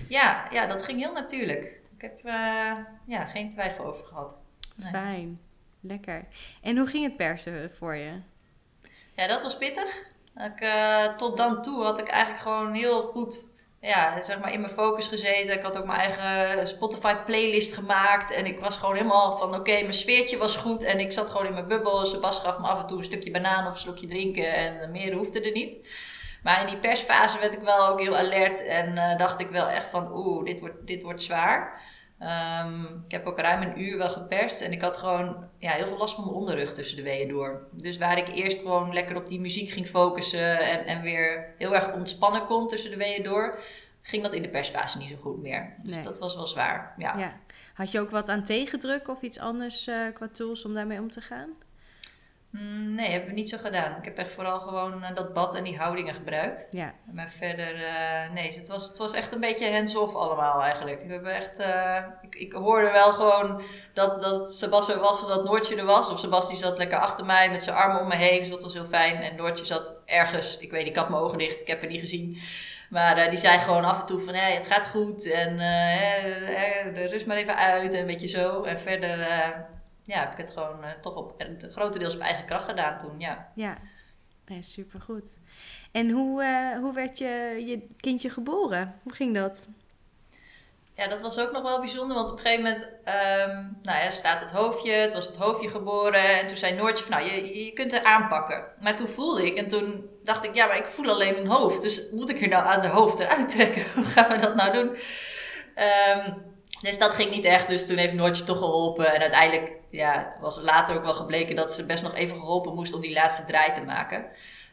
Ja, 0.07 0.47
ja, 0.51 0.65
dat 0.65 0.83
ging 0.83 0.99
heel 0.99 1.13
natuurlijk. 1.13 1.79
Ik 2.01 2.09
heb 2.09 2.25
uh, 2.25 2.77
ja, 3.05 3.25
geen 3.25 3.49
twijfel 3.49 3.85
over 3.85 4.05
gehad. 4.05 4.35
Nee. 4.75 4.91
Fijn, 4.91 5.39
lekker. 5.79 6.27
En 6.61 6.77
hoe 6.77 6.87
ging 6.87 7.03
het 7.03 7.17
persen 7.17 7.71
voor 7.71 7.95
je? 7.95 8.19
Ja, 9.15 9.27
dat 9.27 9.43
was 9.43 9.57
pittig. 9.57 10.09
Ik, 10.35 10.61
uh, 10.61 11.15
tot 11.15 11.37
dan 11.37 11.61
toe 11.61 11.83
had 11.83 11.99
ik 11.99 12.07
eigenlijk 12.07 12.43
gewoon 12.43 12.73
heel 12.73 13.01
goed 13.01 13.49
ja, 13.81 14.23
zeg 14.23 14.39
maar 14.39 14.53
in 14.53 14.61
mijn 14.61 14.73
focus 14.73 15.07
gezeten. 15.07 15.53
Ik 15.53 15.63
had 15.63 15.77
ook 15.77 15.85
mijn 15.85 15.99
eigen 15.99 16.67
Spotify 16.67 17.15
playlist 17.15 17.73
gemaakt. 17.73 18.31
En 18.31 18.45
ik 18.45 18.59
was 18.59 18.77
gewoon 18.77 18.95
helemaal 18.95 19.37
van 19.37 19.47
oké, 19.47 19.57
okay, 19.57 19.81
mijn 19.81 19.93
sfeertje 19.93 20.37
was 20.37 20.55
goed. 20.55 20.83
En 20.83 20.99
ik 20.99 21.11
zat 21.11 21.29
gewoon 21.29 21.45
in 21.45 21.53
mijn 21.53 21.67
bubbel. 21.67 22.05
Sebas 22.05 22.39
gaf 22.39 22.59
me 22.59 22.67
af 22.67 22.81
en 22.81 22.87
toe 22.87 22.97
een 22.97 23.03
stukje 23.03 23.31
banaan 23.31 23.67
of 23.67 23.73
een 23.73 23.79
slokje 23.79 24.07
drinken. 24.07 24.53
En 24.53 24.91
meer 24.91 25.13
hoefde 25.13 25.41
er 25.41 25.51
niet. 25.51 25.87
Maar 26.43 26.61
in 26.61 26.67
die 26.67 26.77
persfase 26.77 27.39
werd 27.39 27.53
ik 27.53 27.61
wel 27.61 27.87
ook 27.87 27.99
heel 27.99 28.17
alert 28.17 28.63
en 28.63 28.95
uh, 28.95 29.17
dacht 29.17 29.39
ik 29.39 29.49
wel 29.49 29.67
echt 29.67 29.89
van 29.89 30.11
oeh, 30.13 30.45
dit 30.45 30.59
wordt, 30.59 30.87
dit 30.87 31.03
wordt 31.03 31.21
zwaar. 31.21 31.81
Um, 32.63 33.03
ik 33.05 33.11
heb 33.11 33.25
ook 33.25 33.39
ruim 33.39 33.61
een 33.61 33.81
uur 33.81 33.97
wel 33.97 34.09
geperst 34.09 34.61
en 34.61 34.71
ik 34.71 34.81
had 34.81 34.97
gewoon 34.97 35.49
ja, 35.57 35.71
heel 35.71 35.87
veel 35.87 35.97
last 35.97 36.15
van 36.15 36.23
mijn 36.23 36.35
onderrug 36.35 36.73
tussen 36.73 36.97
de 36.97 37.03
weeën 37.03 37.27
door. 37.27 37.67
Dus 37.71 37.97
waar 37.97 38.17
ik 38.17 38.27
eerst 38.27 38.61
gewoon 38.61 38.93
lekker 38.93 39.15
op 39.15 39.27
die 39.27 39.39
muziek 39.39 39.69
ging 39.69 39.87
focussen 39.87 40.59
en, 40.59 40.85
en 40.85 41.01
weer 41.01 41.53
heel 41.57 41.75
erg 41.75 41.93
ontspannen 41.93 42.45
kon 42.45 42.67
tussen 42.67 42.91
de 42.91 42.97
weeën 42.97 43.23
door, 43.23 43.59
ging 44.01 44.23
dat 44.23 44.33
in 44.33 44.41
de 44.41 44.49
persfase 44.49 44.97
niet 44.97 45.09
zo 45.09 45.15
goed 45.21 45.41
meer. 45.41 45.75
Dus 45.83 45.95
nee. 45.95 46.03
dat 46.03 46.19
was 46.19 46.35
wel 46.35 46.47
zwaar. 46.47 46.93
Ja. 46.97 47.17
ja. 47.17 47.39
Had 47.73 47.91
je 47.91 47.99
ook 47.99 48.09
wat 48.09 48.29
aan 48.29 48.43
tegendruk 48.43 49.07
of 49.07 49.21
iets 49.21 49.39
anders 49.39 49.87
uh, 49.87 49.95
qua 50.13 50.27
tools 50.27 50.65
om 50.65 50.73
daarmee 50.73 50.99
om 50.99 51.09
te 51.09 51.21
gaan? 51.21 51.49
Mm, 52.51 52.95
nee, 52.95 53.09
hebben 53.09 53.29
we 53.29 53.35
niet 53.35 53.49
zo 53.49 53.57
gedaan. 53.57 53.97
Ik 53.97 54.05
heb 54.05 54.17
echt 54.17 54.31
vooral 54.31 54.59
gewoon 54.59 55.03
uh, 55.03 55.15
dat 55.15 55.33
bad 55.33 55.55
en 55.55 55.63
die 55.63 55.77
houdingen 55.77 56.13
gebruikt. 56.13 56.67
Ja. 56.71 56.93
Maar 57.11 57.29
verder, 57.29 57.75
uh, 57.75 58.31
nee, 58.33 58.53
het 58.53 58.67
was, 58.67 58.87
het 58.87 58.97
was 58.97 59.13
echt 59.13 59.31
een 59.31 59.39
beetje 59.39 59.71
hands-off 59.71 60.15
allemaal 60.15 60.61
eigenlijk. 60.61 61.03
We 61.05 61.13
hebben 61.13 61.35
echt, 61.35 61.59
uh, 61.59 62.05
ik, 62.21 62.35
ik 62.35 62.53
hoorde 62.53 62.91
wel 62.91 63.13
gewoon 63.13 63.61
dat, 63.93 64.21
dat 64.21 64.51
Sebas 64.53 64.89
er 64.89 64.99
was, 64.99 65.27
dat 65.27 65.43
Noortje 65.43 65.75
er 65.75 65.85
was. 65.85 66.09
Of 66.09 66.19
Sebas 66.19 66.47
die 66.47 66.57
zat 66.57 66.77
lekker 66.77 66.97
achter 66.97 67.25
mij 67.25 67.49
met 67.49 67.61
zijn 67.61 67.75
armen 67.75 68.01
om 68.01 68.07
me 68.07 68.15
heen, 68.15 68.39
dus 68.39 68.49
dat 68.49 68.63
was 68.63 68.73
heel 68.73 68.85
fijn. 68.85 69.15
En 69.15 69.35
Noortje 69.35 69.65
zat 69.65 69.95
ergens, 70.05 70.57
ik 70.57 70.71
weet 70.71 70.79
niet, 70.83 70.91
ik 70.91 70.97
had 70.97 71.09
mijn 71.09 71.21
ogen 71.21 71.37
dicht, 71.37 71.61
ik 71.61 71.67
heb 71.67 71.79
haar 71.79 71.89
niet 71.89 71.99
gezien. 71.99 72.37
Maar 72.89 73.29
die 73.29 73.39
zei 73.39 73.57
gewoon 73.57 73.85
af 73.85 73.99
en 73.99 74.05
toe 74.05 74.19
van, 74.19 74.33
hey, 74.33 74.53
het 74.53 74.67
gaat 74.67 74.87
goed 74.87 75.31
en 75.31 75.57
rust 77.09 77.25
maar 77.25 77.37
even 77.37 77.55
uit 77.55 77.93
en 77.93 77.99
een 77.99 78.07
beetje 78.07 78.27
zo. 78.27 78.63
En 78.63 78.79
verder 78.79 79.27
ja, 80.03 80.19
heb 80.19 80.31
ik 80.31 80.37
het 80.37 80.51
gewoon 80.51 80.83
uh, 80.83 80.89
toch 81.01 81.15
op, 81.15 81.45
grotendeels 81.71 82.15
op 82.15 82.21
eigen 82.21 82.45
kracht 82.45 82.65
gedaan 82.65 82.97
toen, 82.97 83.19
ja. 83.19 83.51
Ja, 83.55 83.77
ja 84.47 84.61
supergoed. 84.61 85.39
En 85.91 86.09
hoe, 86.09 86.43
uh, 86.43 86.79
hoe 86.79 86.93
werd 86.93 87.17
je, 87.17 87.63
je 87.67 87.87
kindje 87.97 88.29
geboren? 88.29 88.99
Hoe 89.03 89.13
ging 89.13 89.33
dat? 89.33 89.67
Ja, 90.95 91.07
dat 91.07 91.21
was 91.21 91.39
ook 91.39 91.51
nog 91.51 91.61
wel 91.61 91.79
bijzonder, 91.79 92.15
want 92.15 92.29
op 92.29 92.37
een 92.37 92.41
gegeven 92.41 92.63
moment 92.63 92.83
um, 92.83 93.77
nou 93.81 94.03
ja, 94.03 94.09
staat 94.09 94.39
het 94.39 94.51
hoofdje, 94.51 94.91
het 94.91 95.13
was 95.13 95.27
het 95.27 95.35
hoofdje 95.35 95.69
geboren. 95.69 96.39
En 96.39 96.47
toen 96.47 96.57
zei 96.57 96.75
Noortje 96.75 97.05
van, 97.05 97.17
nou, 97.17 97.31
je, 97.31 97.65
je 97.65 97.73
kunt 97.73 97.91
het 97.91 98.03
aanpakken. 98.03 98.65
Maar 98.79 98.95
toen 98.95 99.07
voelde 99.07 99.45
ik, 99.45 99.57
en 99.57 99.67
toen 99.67 100.09
dacht 100.23 100.43
ik, 100.43 100.55
ja, 100.55 100.65
maar 100.65 100.77
ik 100.77 100.85
voel 100.85 101.09
alleen 101.09 101.37
een 101.37 101.47
hoofd. 101.47 101.81
Dus 101.81 102.09
moet 102.11 102.29
ik 102.29 102.41
er 102.41 102.47
nou 102.47 102.65
aan 102.65 102.81
de 102.81 102.87
hoofd 102.87 103.19
eruit 103.19 103.49
trekken? 103.49 103.85
Hoe 103.95 104.03
gaan 104.03 104.31
we 104.31 104.37
dat 104.37 104.55
nou 104.55 104.73
doen? 104.73 104.97
Um, 106.15 106.49
dus 106.81 106.97
dat 106.97 107.11
ging 107.11 107.31
niet 107.31 107.45
echt. 107.45 107.67
Dus 107.67 107.87
toen 107.87 107.97
heeft 107.97 108.13
Noortje 108.13 108.43
toch 108.43 108.57
geholpen. 108.57 109.13
En 109.13 109.21
uiteindelijk 109.21 109.71
ja, 109.91 110.35
was 110.39 110.61
later 110.61 110.95
ook 110.95 111.03
wel 111.03 111.13
gebleken 111.13 111.55
dat 111.55 111.73
ze 111.73 111.85
best 111.85 112.03
nog 112.03 112.15
even 112.15 112.37
geholpen 112.37 112.75
moest 112.75 112.93
om 112.93 113.01
die 113.01 113.13
laatste 113.13 113.45
draai 113.45 113.73
te 113.73 113.81
maken. 113.81 114.25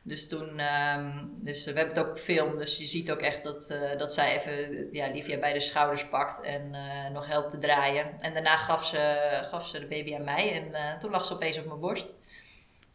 Dus 0.02 0.28
toen, 0.28 0.60
um, 0.60 1.32
dus 1.40 1.64
we 1.64 1.72
hebben 1.72 1.96
het 1.96 2.06
ook 2.06 2.18
gefilmd. 2.18 2.58
Dus 2.58 2.76
je 2.76 2.86
ziet 2.86 3.10
ook 3.10 3.20
echt 3.20 3.42
dat, 3.42 3.70
uh, 3.72 3.98
dat 3.98 4.12
zij 4.12 4.36
even 4.36 4.88
ja, 4.92 5.06
Livia 5.06 5.38
bij 5.38 5.52
de 5.52 5.60
schouders 5.60 6.08
pakt 6.08 6.40
en 6.40 6.72
uh, 6.72 7.10
nog 7.12 7.26
helpt 7.26 7.50
te 7.50 7.58
draaien. 7.58 8.20
En 8.20 8.32
daarna 8.32 8.56
gaf 8.56 8.84
ze, 8.84 9.18
gaf 9.50 9.68
ze 9.68 9.80
de 9.80 9.86
baby 9.86 10.14
aan 10.14 10.24
mij 10.24 10.52
en 10.52 10.68
uh, 10.70 10.98
toen 10.98 11.10
lag 11.10 11.24
ze 11.24 11.34
opeens 11.34 11.58
op 11.58 11.66
mijn 11.66 11.80
borst. 11.80 12.06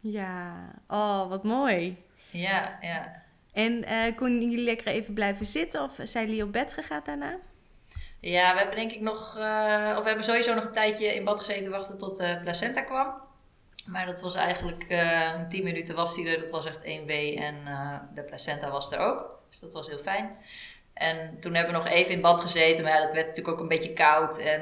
Ja, 0.01 0.69
oh 0.87 1.29
wat 1.29 1.43
mooi. 1.43 1.97
Ja, 2.31 2.77
ja. 2.81 3.21
En 3.53 3.85
konden 4.15 4.49
jullie 4.49 4.63
lekker 4.65 4.87
even 4.87 5.13
blijven 5.13 5.45
zitten 5.45 5.83
of 5.83 5.99
zijn 6.03 6.27
jullie 6.27 6.43
op 6.43 6.51
bed 6.51 6.73
gegaan 6.73 7.01
daarna? 7.03 7.37
Ja, 8.23 8.51
we 8.51 8.57
hebben 8.57 8.75
denk 8.75 8.91
ik 8.91 9.01
nog, 9.01 9.37
uh, 9.37 9.93
of 9.97 10.01
we 10.01 10.07
hebben 10.07 10.23
sowieso 10.23 10.53
nog 10.53 10.63
een 10.63 10.71
tijdje 10.71 11.15
in 11.15 11.23
bad 11.23 11.39
gezeten 11.39 11.71
wachten 11.71 11.97
tot 11.97 12.17
de 12.17 12.39
placenta 12.43 12.81
kwam. 12.81 13.13
Maar 13.85 14.05
dat 14.05 14.21
was 14.21 14.35
eigenlijk 14.35 14.85
uh, 14.89 15.47
10 15.49 15.63
minuten 15.63 15.95
was 15.95 16.15
die 16.15 16.29
er, 16.29 16.39
dat 16.39 16.51
was 16.51 16.65
echt 16.65 16.77
1B 16.77 17.37
en 17.37 17.55
uh, 17.67 17.97
de 18.15 18.23
placenta 18.23 18.71
was 18.71 18.91
er 18.91 18.99
ook. 18.99 19.39
Dus 19.49 19.59
dat 19.59 19.73
was 19.73 19.87
heel 19.87 19.97
fijn. 19.97 20.37
En 20.93 21.39
toen 21.39 21.53
hebben 21.53 21.73
we 21.73 21.79
nog 21.79 21.87
even 21.87 22.13
in 22.13 22.21
bad 22.21 22.41
gezeten, 22.41 22.83
maar 22.83 22.93
ja, 22.93 23.01
dat 23.01 23.13
werd 23.13 23.27
natuurlijk 23.27 23.55
ook 23.55 23.61
een 23.61 23.67
beetje 23.67 23.93
koud 23.93 24.37
en 24.37 24.61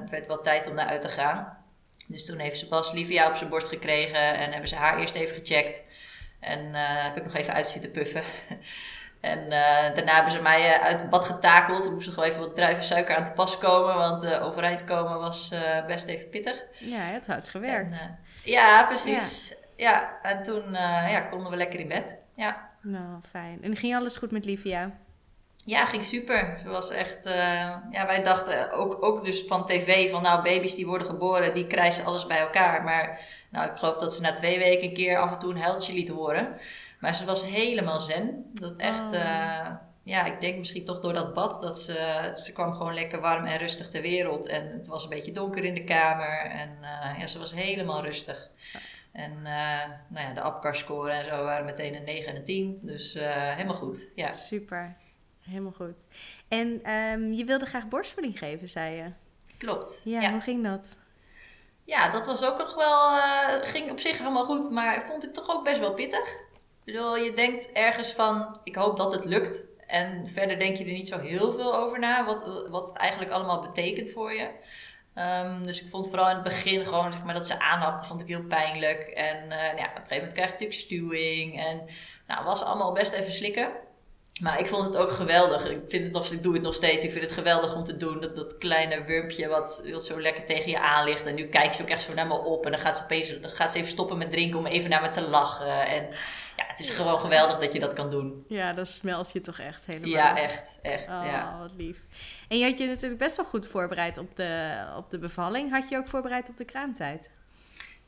het 0.00 0.10
werd 0.10 0.26
wel 0.26 0.40
tijd 0.40 0.66
om 0.66 0.74
naar 0.74 0.88
uit 0.88 1.00
te 1.00 1.08
gaan. 1.08 1.58
Dus 2.06 2.24
toen 2.24 2.38
heeft 2.38 2.58
ze 2.58 2.68
pas 2.68 2.92
Livia 2.92 3.28
op 3.28 3.36
zijn 3.36 3.50
borst 3.50 3.68
gekregen 3.68 4.34
en 4.34 4.50
hebben 4.50 4.68
ze 4.68 4.76
haar 4.76 4.98
eerst 4.98 5.14
even 5.14 5.36
gecheckt. 5.36 5.82
En 6.40 6.74
heb 6.74 7.16
ik 7.16 7.24
nog 7.24 7.34
even 7.34 7.54
uit 7.54 7.66
zitten 7.66 7.90
puffen. 7.90 8.22
En 9.22 9.48
daarna 9.94 10.14
hebben 10.14 10.32
ze 10.32 10.40
mij 10.40 10.80
uit 10.80 11.00
het 11.00 11.10
bad 11.10 11.24
getakeld. 11.24 11.84
Er 11.84 11.92
moest 11.92 12.06
nog 12.06 12.16
wel 12.16 12.24
even 12.24 12.40
wat 12.40 12.54
druivensuiker 12.54 13.16
aan 13.16 13.24
te 13.24 13.32
pas 13.32 13.58
komen. 13.58 13.94
Want 13.96 14.40
overeind 14.40 14.84
komen 14.84 15.18
was 15.18 15.52
best 15.86 16.06
even 16.06 16.28
pittig. 16.28 16.62
Ja, 16.78 17.00
het 17.00 17.26
had 17.26 17.48
gewerkt. 17.48 18.08
ja, 18.44 18.84
precies. 18.84 19.54
Ja. 19.76 20.18
en 20.22 20.42
toen 20.42 20.72
ja, 20.72 21.20
konden 21.20 21.50
we 21.50 21.56
lekker 21.56 21.80
in 21.80 21.88
bed. 21.88 22.16
Ja. 22.34 22.70
Nou, 22.80 23.20
fijn. 23.30 23.62
En 23.62 23.76
ging 23.76 23.96
alles 23.96 24.16
goed 24.16 24.30
met 24.30 24.44
Livia? 24.44 24.90
Ja, 25.64 25.86
ging 25.86 26.04
super. 26.04 26.58
Ze 26.62 26.68
was 26.68 26.90
echt, 26.90 27.26
uh, 27.26 27.32
ja, 27.90 28.06
wij 28.06 28.22
dachten 28.22 28.72
ook, 28.72 29.04
ook 29.04 29.24
dus 29.24 29.44
van 29.46 29.66
tv 29.66 30.10
van 30.10 30.22
nou, 30.22 30.42
baby's 30.42 30.74
die 30.74 30.86
worden 30.86 31.06
geboren, 31.06 31.54
die 31.54 31.66
krijgen 31.66 32.04
alles 32.04 32.26
bij 32.26 32.38
elkaar. 32.38 32.82
Maar 32.82 33.20
nou, 33.50 33.70
ik 33.70 33.76
geloof 33.76 33.96
dat 33.96 34.14
ze 34.14 34.20
na 34.20 34.32
twee 34.32 34.58
weken 34.58 34.88
een 34.88 34.94
keer 34.94 35.18
af 35.18 35.32
en 35.32 35.38
toe 35.38 35.50
een 35.50 35.60
huiltje 35.60 35.92
liet 35.92 36.08
horen. 36.08 36.58
Maar 37.02 37.14
ze 37.14 37.24
was 37.24 37.44
helemaal 37.44 38.00
zen. 38.00 38.50
Dat 38.52 38.76
echt, 38.76 39.00
oh. 39.00 39.12
uh, 39.12 39.74
ja, 40.02 40.24
ik 40.24 40.40
denk 40.40 40.58
misschien 40.58 40.84
toch 40.84 41.00
door 41.00 41.12
dat 41.12 41.34
bad, 41.34 41.62
dat 41.62 41.80
ze, 41.80 42.30
ze 42.34 42.52
kwam 42.52 42.72
gewoon 42.72 42.94
lekker 42.94 43.20
warm 43.20 43.44
en 43.44 43.58
rustig 43.58 43.90
ter 43.90 44.02
wereld. 44.02 44.46
En 44.46 44.72
het 44.72 44.86
was 44.86 45.02
een 45.02 45.08
beetje 45.08 45.32
donker 45.32 45.64
in 45.64 45.74
de 45.74 45.84
kamer 45.84 46.38
en 46.38 46.70
uh, 46.80 47.18
ja, 47.18 47.26
ze 47.26 47.38
was 47.38 47.52
helemaal 47.52 48.02
rustig. 48.02 48.50
En 49.12 49.32
uh, 49.32 49.88
nou 50.08 50.26
ja, 50.26 50.32
de 50.34 50.40
APCAR-score 50.40 51.10
en 51.10 51.24
zo 51.24 51.44
waren 51.44 51.64
meteen 51.64 51.94
een 51.94 52.04
9 52.04 52.28
en 52.28 52.36
een 52.36 52.44
10. 52.44 52.78
Dus 52.82 53.12
helemaal 53.54 53.76
goed. 53.76 54.12
Ja. 54.14 54.30
Super. 54.30 54.96
Helemaal 55.40 55.72
goed. 55.72 56.06
En 56.48 56.92
um, 56.92 57.32
je 57.32 57.44
wilde 57.44 57.66
graag 57.66 57.88
borstvoeding 57.88 58.38
geven, 58.38 58.68
zei 58.68 58.96
je. 58.96 59.08
Klopt. 59.58 60.00
Ja, 60.04 60.30
hoe 60.30 60.40
ging 60.40 60.64
dat? 60.64 60.96
Ja, 61.84 62.10
dat 62.10 62.26
was 62.26 62.44
ook 62.44 62.58
nog 62.58 62.74
wel, 62.74 63.16
uh, 63.16 63.70
ging 63.70 63.90
op 63.90 64.00
zich 64.00 64.18
helemaal 64.18 64.44
goed, 64.44 64.70
maar 64.70 65.04
vond 65.06 65.24
ik 65.24 65.32
toch 65.32 65.50
ook 65.50 65.64
best 65.64 65.78
wel 65.78 65.94
pittig. 65.94 66.50
Bedoel, 66.84 67.16
je 67.16 67.32
denkt 67.32 67.72
ergens 67.72 68.12
van, 68.12 68.58
ik 68.64 68.74
hoop 68.74 68.96
dat 68.96 69.12
het 69.12 69.24
lukt. 69.24 69.70
En 69.86 70.28
verder 70.28 70.58
denk 70.58 70.76
je 70.76 70.84
er 70.84 70.92
niet 70.92 71.08
zo 71.08 71.18
heel 71.18 71.52
veel 71.52 71.76
over 71.76 71.98
na, 71.98 72.24
wat, 72.24 72.66
wat 72.68 72.88
het 72.88 72.96
eigenlijk 72.96 73.32
allemaal 73.32 73.60
betekent 73.60 74.08
voor 74.10 74.32
je. 74.32 74.48
Um, 75.14 75.66
dus 75.66 75.82
ik 75.82 75.88
vond 75.88 76.08
vooral 76.08 76.28
in 76.28 76.34
het 76.34 76.44
begin 76.44 76.84
gewoon, 76.84 77.12
zeg 77.12 77.24
maar, 77.24 77.34
dat 77.34 77.46
ze 77.46 77.60
aanhapte, 77.60 78.04
vond 78.04 78.20
ik 78.20 78.26
heel 78.26 78.44
pijnlijk. 78.44 79.00
En 79.00 79.48
nou 79.48 79.76
ja, 79.76 79.84
op 79.84 79.96
een 79.96 80.02
gegeven 80.02 80.16
moment 80.16 80.32
krijg 80.32 80.46
je 80.46 80.52
natuurlijk 80.52 80.80
stuwing. 80.80 81.60
En 81.60 81.88
nou, 82.26 82.44
was 82.44 82.62
allemaal 82.62 82.92
best 82.92 83.12
even 83.12 83.32
slikken. 83.32 83.72
Maar 84.40 84.60
ik 84.60 84.66
vond 84.66 84.84
het 84.84 84.96
ook 84.96 85.10
geweldig. 85.10 85.70
Ik, 85.70 85.80
vind 85.88 86.04
het 86.04 86.12
nog, 86.12 86.30
ik 86.30 86.42
doe 86.42 86.52
het 86.52 86.62
nog 86.62 86.74
steeds. 86.74 87.04
Ik 87.04 87.10
vind 87.10 87.24
het 87.24 87.32
geweldig 87.32 87.74
om 87.74 87.84
te 87.84 87.96
doen. 87.96 88.20
Dat, 88.20 88.34
dat 88.34 88.58
kleine 88.58 89.04
wurmpje 89.04 89.48
wat, 89.48 89.88
wat 89.90 90.04
zo 90.04 90.20
lekker 90.20 90.44
tegen 90.44 90.70
je 90.70 90.80
aan 90.80 91.04
ligt. 91.04 91.26
En 91.26 91.34
nu 91.34 91.46
kijkt 91.46 91.76
ze 91.76 91.82
ook 91.82 91.88
echt 91.88 92.02
zo 92.02 92.14
naar 92.14 92.26
me 92.26 92.34
op. 92.34 92.64
En 92.64 92.70
dan 92.70 92.80
gaat 92.80 92.96
ze 92.96 93.02
opeens 93.02 93.40
dan 93.40 93.50
gaat 93.50 93.70
ze 93.70 93.78
even 93.78 93.90
stoppen 93.90 94.18
met 94.18 94.30
drinken 94.30 94.58
om 94.58 94.66
even 94.66 94.90
naar 94.90 95.02
me 95.02 95.10
te 95.10 95.20
lachen. 95.20 95.86
En 95.86 96.08
ja, 96.56 96.64
het 96.66 96.80
is 96.80 96.90
gewoon 96.90 97.18
geweldig 97.18 97.58
dat 97.58 97.72
je 97.72 97.78
dat 97.78 97.92
kan 97.92 98.10
doen. 98.10 98.44
Ja, 98.48 98.72
dan 98.72 98.86
smelt 98.86 99.32
je 99.32 99.40
toch 99.40 99.58
echt 99.58 99.86
helemaal. 99.86 100.08
Ja, 100.08 100.36
echt. 100.36 100.78
echt 100.82 101.02
oh, 101.02 101.22
ja. 101.24 101.58
wat 101.60 101.72
lief. 101.76 101.98
En 102.48 102.58
je 102.58 102.64
had 102.64 102.78
je 102.78 102.86
natuurlijk 102.86 103.20
best 103.20 103.36
wel 103.36 103.46
goed 103.46 103.66
voorbereid 103.66 104.18
op 104.18 104.36
de, 104.36 104.84
op 104.96 105.10
de 105.10 105.18
bevalling. 105.18 105.70
Had 105.70 105.88
je 105.88 105.96
ook 105.96 106.08
voorbereid 106.08 106.48
op 106.48 106.56
de 106.56 106.64
kraamtijd? 106.64 107.30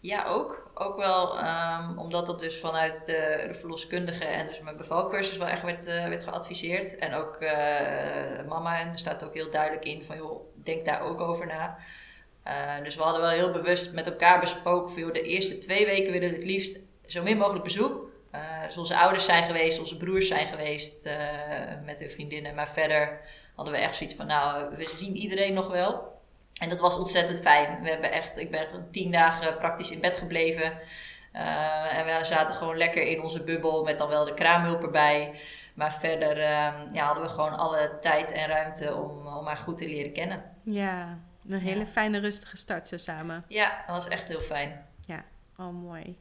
Ja, 0.04 0.24
ook. 0.24 0.70
Ook 0.74 0.96
wel 0.96 1.38
um, 1.38 1.98
omdat 1.98 2.26
dat 2.26 2.38
dus 2.38 2.60
vanuit 2.60 3.06
de, 3.06 3.44
de, 3.46 3.54
verloskundige 3.54 4.24
en 4.24 4.46
dus 4.46 4.60
mijn 4.60 4.76
bevalcursus 4.76 5.36
wel 5.36 5.46
echt 5.46 5.62
werd, 5.62 5.86
uh, 5.86 6.08
werd 6.08 6.22
geadviseerd. 6.22 6.96
En 6.96 7.14
ook 7.14 7.36
uh, 7.40 8.48
mama, 8.48 8.80
en 8.80 8.88
er 8.88 8.98
staat 8.98 9.24
ook 9.24 9.34
heel 9.34 9.50
duidelijk 9.50 9.84
in 9.84 10.04
van 10.04 10.16
joh, 10.16 10.40
denk 10.54 10.84
daar 10.84 11.02
ook 11.02 11.20
over 11.20 11.46
na. 11.46 11.78
Uh, 12.46 12.84
dus 12.84 12.96
we 12.96 13.02
hadden 13.02 13.20
wel 13.20 13.30
heel 13.30 13.52
bewust 13.52 13.92
met 13.92 14.06
elkaar 14.06 14.40
besproken 14.40 14.92
van 14.92 15.02
joh, 15.02 15.12
de 15.12 15.22
eerste 15.22 15.58
twee 15.58 15.86
weken 15.86 16.12
willen 16.12 16.30
we 16.30 16.36
het 16.36 16.44
liefst 16.44 16.78
zo 17.06 17.22
min 17.22 17.38
mogelijk 17.38 17.64
bezoek. 17.64 18.10
dus 18.66 18.76
onze 18.76 18.96
ouders 18.96 19.24
zijn 19.24 19.44
geweest, 19.44 19.80
onze 19.80 19.96
broers 19.96 20.28
zijn 20.28 20.46
geweest 20.46 21.08
met 21.84 21.98
hun 21.98 22.10
vriendinnen. 22.10 22.54
Maar 22.54 22.68
verder 22.68 23.20
hadden 23.54 23.74
we 23.74 23.80
echt 23.80 23.96
zoiets 23.96 24.16
van 24.16 24.26
nou, 24.26 24.76
we 24.76 24.92
zien 24.96 25.16
iedereen 25.16 25.54
nog 25.54 25.68
wel. 25.68 26.13
En 26.60 26.68
dat 26.68 26.80
was 26.80 26.96
ontzettend 26.96 27.40
fijn. 27.40 27.82
We 27.82 27.88
hebben 27.88 28.12
echt, 28.12 28.36
ik 28.36 28.50
ben 28.50 28.88
tien 28.90 29.10
dagen 29.10 29.56
praktisch 29.56 29.90
in 29.90 30.00
bed 30.00 30.16
gebleven. 30.16 30.72
Uh, 31.32 31.98
en 31.98 32.04
we 32.04 32.24
zaten 32.24 32.54
gewoon 32.54 32.76
lekker 32.76 33.02
in 33.02 33.22
onze 33.22 33.42
bubbel 33.42 33.84
met 33.84 33.98
dan 33.98 34.08
wel 34.08 34.24
de 34.24 34.34
kraamhulp 34.34 34.82
erbij. 34.82 35.40
Maar 35.74 35.92
verder 35.92 36.36
uh, 36.36 36.72
ja, 36.92 37.04
hadden 37.04 37.22
we 37.22 37.28
gewoon 37.28 37.56
alle 37.56 37.98
tijd 38.00 38.32
en 38.32 38.48
ruimte 38.48 38.94
om, 38.94 39.26
om 39.26 39.46
haar 39.46 39.56
goed 39.56 39.76
te 39.76 39.88
leren 39.88 40.12
kennen. 40.12 40.44
Ja, 40.62 41.18
een 41.48 41.60
hele 41.60 41.86
fijne 41.86 42.18
rustige 42.18 42.56
start 42.56 42.88
zo 42.88 42.96
samen. 42.96 43.44
Ja, 43.48 43.84
dat 43.86 43.94
was 43.94 44.08
echt 44.08 44.28
heel 44.28 44.40
fijn. 44.40 44.86
Ja, 45.06 45.24
oh 45.58 45.82
mooi. 45.82 46.18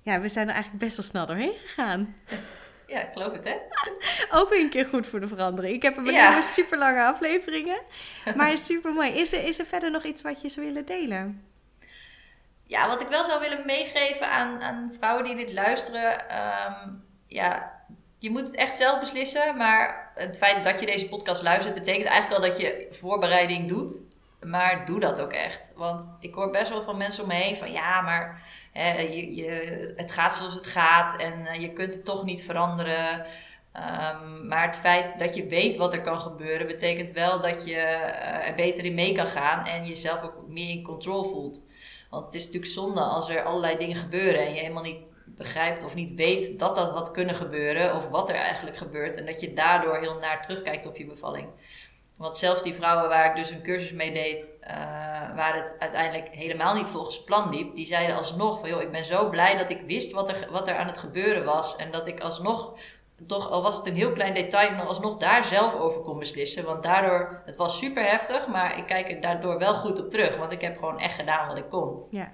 Ja, 0.00 0.20
we 0.20 0.28
zijn 0.28 0.48
er 0.48 0.54
eigenlijk 0.54 0.84
best 0.84 0.96
wel 0.96 1.06
snel 1.06 1.26
doorheen 1.26 1.54
gegaan. 1.64 2.14
Ja, 2.92 3.00
ik 3.00 3.12
geloof 3.12 3.32
het, 3.32 3.44
hè? 3.44 3.56
Ook 4.38 4.48
weer 4.48 4.60
een 4.60 4.70
keer 4.70 4.86
goed 4.86 5.06
voor 5.06 5.20
de 5.20 5.28
verandering. 5.28 5.74
Ik 5.74 5.82
heb 5.82 5.96
een 5.96 6.04
ja. 6.04 6.40
super 6.40 6.78
lange 6.78 7.02
afleveringen. 7.02 7.78
Maar 8.36 8.56
super 8.58 8.92
mooi. 8.92 9.10
Is 9.10 9.32
er, 9.32 9.44
is 9.44 9.58
er 9.58 9.64
verder 9.64 9.90
nog 9.90 10.04
iets 10.04 10.22
wat 10.22 10.42
je 10.42 10.48
zou 10.48 10.66
willen 10.66 10.84
delen? 10.84 11.46
Ja, 12.66 12.88
wat 12.88 13.00
ik 13.00 13.08
wel 13.08 13.24
zou 13.24 13.40
willen 13.40 13.66
meegeven 13.66 14.28
aan, 14.28 14.62
aan 14.62 14.94
vrouwen 14.98 15.24
die 15.24 15.36
dit 15.36 15.52
luisteren. 15.52 16.28
Ehm, 16.28 16.90
ja, 17.26 17.72
je 18.18 18.30
moet 18.30 18.46
het 18.46 18.54
echt 18.54 18.76
zelf 18.76 19.00
beslissen. 19.00 19.56
Maar 19.56 20.12
het 20.14 20.36
feit 20.36 20.64
dat 20.64 20.80
je 20.80 20.86
deze 20.86 21.08
podcast 21.08 21.42
luistert, 21.42 21.74
betekent 21.74 22.08
eigenlijk 22.08 22.42
al 22.42 22.48
dat 22.48 22.60
je 22.60 22.86
voorbereiding 22.90 23.68
doet. 23.68 24.02
Maar 24.42 24.86
doe 24.86 25.00
dat 25.00 25.20
ook 25.20 25.32
echt. 25.32 25.70
Want 25.74 26.08
ik 26.20 26.34
hoor 26.34 26.50
best 26.50 26.70
wel 26.70 26.82
van 26.82 26.96
mensen 26.96 27.22
om 27.22 27.28
me 27.28 27.34
heen 27.34 27.56
van 27.56 27.72
ja, 27.72 28.00
maar 28.00 28.42
je, 28.72 29.34
je, 29.34 29.92
het 29.96 30.12
gaat 30.12 30.36
zoals 30.36 30.54
het 30.54 30.66
gaat 30.66 31.20
en 31.20 31.46
eh, 31.46 31.60
je 31.60 31.72
kunt 31.72 31.92
het 31.92 32.04
toch 32.04 32.24
niet 32.24 32.42
veranderen. 32.42 33.26
Um, 33.76 34.46
maar 34.46 34.66
het 34.66 34.76
feit 34.76 35.18
dat 35.18 35.34
je 35.34 35.46
weet 35.46 35.76
wat 35.76 35.92
er 35.92 36.02
kan 36.02 36.20
gebeuren, 36.20 36.66
betekent 36.66 37.12
wel 37.12 37.40
dat 37.40 37.66
je 37.66 37.72
uh, 37.72 38.48
er 38.48 38.54
beter 38.54 38.84
in 38.84 38.94
mee 38.94 39.14
kan 39.14 39.26
gaan 39.26 39.66
en 39.66 39.86
jezelf 39.86 40.22
ook 40.22 40.48
meer 40.48 40.68
in 40.68 40.82
controle 40.82 41.24
voelt. 41.24 41.66
Want 42.10 42.24
het 42.24 42.34
is 42.34 42.44
natuurlijk 42.44 42.72
zonde 42.72 43.00
als 43.00 43.28
er 43.28 43.42
allerlei 43.42 43.78
dingen 43.78 43.96
gebeuren 43.96 44.46
en 44.46 44.54
je 44.54 44.60
helemaal 44.60 44.82
niet 44.82 45.00
begrijpt 45.24 45.84
of 45.84 45.94
niet 45.94 46.14
weet 46.14 46.58
dat 46.58 46.74
dat 46.74 46.90
had 46.90 47.10
kunnen 47.10 47.34
gebeuren 47.34 47.94
of 47.94 48.08
wat 48.08 48.28
er 48.28 48.34
eigenlijk 48.34 48.76
gebeurt 48.76 49.16
en 49.16 49.26
dat 49.26 49.40
je 49.40 49.52
daardoor 49.52 49.98
heel 49.98 50.18
naar 50.18 50.42
terugkijkt 50.42 50.86
op 50.86 50.96
je 50.96 51.06
bevalling. 51.06 51.48
Want 52.16 52.38
zelfs 52.38 52.62
die 52.62 52.74
vrouwen 52.74 53.08
waar 53.08 53.26
ik 53.26 53.36
dus 53.36 53.50
een 53.50 53.62
cursus 53.62 53.92
mee 53.92 54.12
deed, 54.12 54.48
uh, 54.62 54.68
waar 55.34 55.54
het 55.54 55.76
uiteindelijk 55.78 56.28
helemaal 56.28 56.74
niet 56.74 56.88
volgens 56.88 57.24
plan 57.24 57.50
liep, 57.50 57.74
die 57.74 57.86
zeiden 57.86 58.16
alsnog 58.16 58.60
van 58.60 58.68
joh, 58.68 58.82
ik 58.82 58.92
ben 58.92 59.04
zo 59.04 59.28
blij 59.28 59.56
dat 59.56 59.70
ik 59.70 59.80
wist 59.86 60.12
wat 60.12 60.28
er, 60.28 60.48
wat 60.50 60.68
er 60.68 60.76
aan 60.76 60.86
het 60.86 60.98
gebeuren 60.98 61.44
was. 61.44 61.76
En 61.76 61.90
dat 61.90 62.06
ik 62.06 62.20
alsnog, 62.20 62.78
toch 63.26 63.50
al 63.50 63.62
was 63.62 63.76
het 63.76 63.86
een 63.86 63.96
heel 63.96 64.12
klein 64.12 64.34
detail, 64.34 64.70
nog 64.70 64.86
alsnog 64.86 65.16
daar 65.16 65.44
zelf 65.44 65.74
over 65.74 66.00
kon 66.00 66.18
beslissen. 66.18 66.64
Want 66.64 66.82
daardoor, 66.82 67.42
het 67.44 67.56
was 67.56 67.78
super 67.78 68.04
heftig, 68.04 68.46
maar 68.46 68.78
ik 68.78 68.86
kijk 68.86 69.10
er 69.10 69.20
daardoor 69.20 69.58
wel 69.58 69.74
goed 69.74 70.00
op 70.00 70.10
terug. 70.10 70.36
Want 70.36 70.52
ik 70.52 70.60
heb 70.60 70.78
gewoon 70.78 71.00
echt 71.00 71.14
gedaan 71.14 71.46
wat 71.46 71.56
ik 71.56 71.70
kon. 71.70 72.02
Ja. 72.10 72.32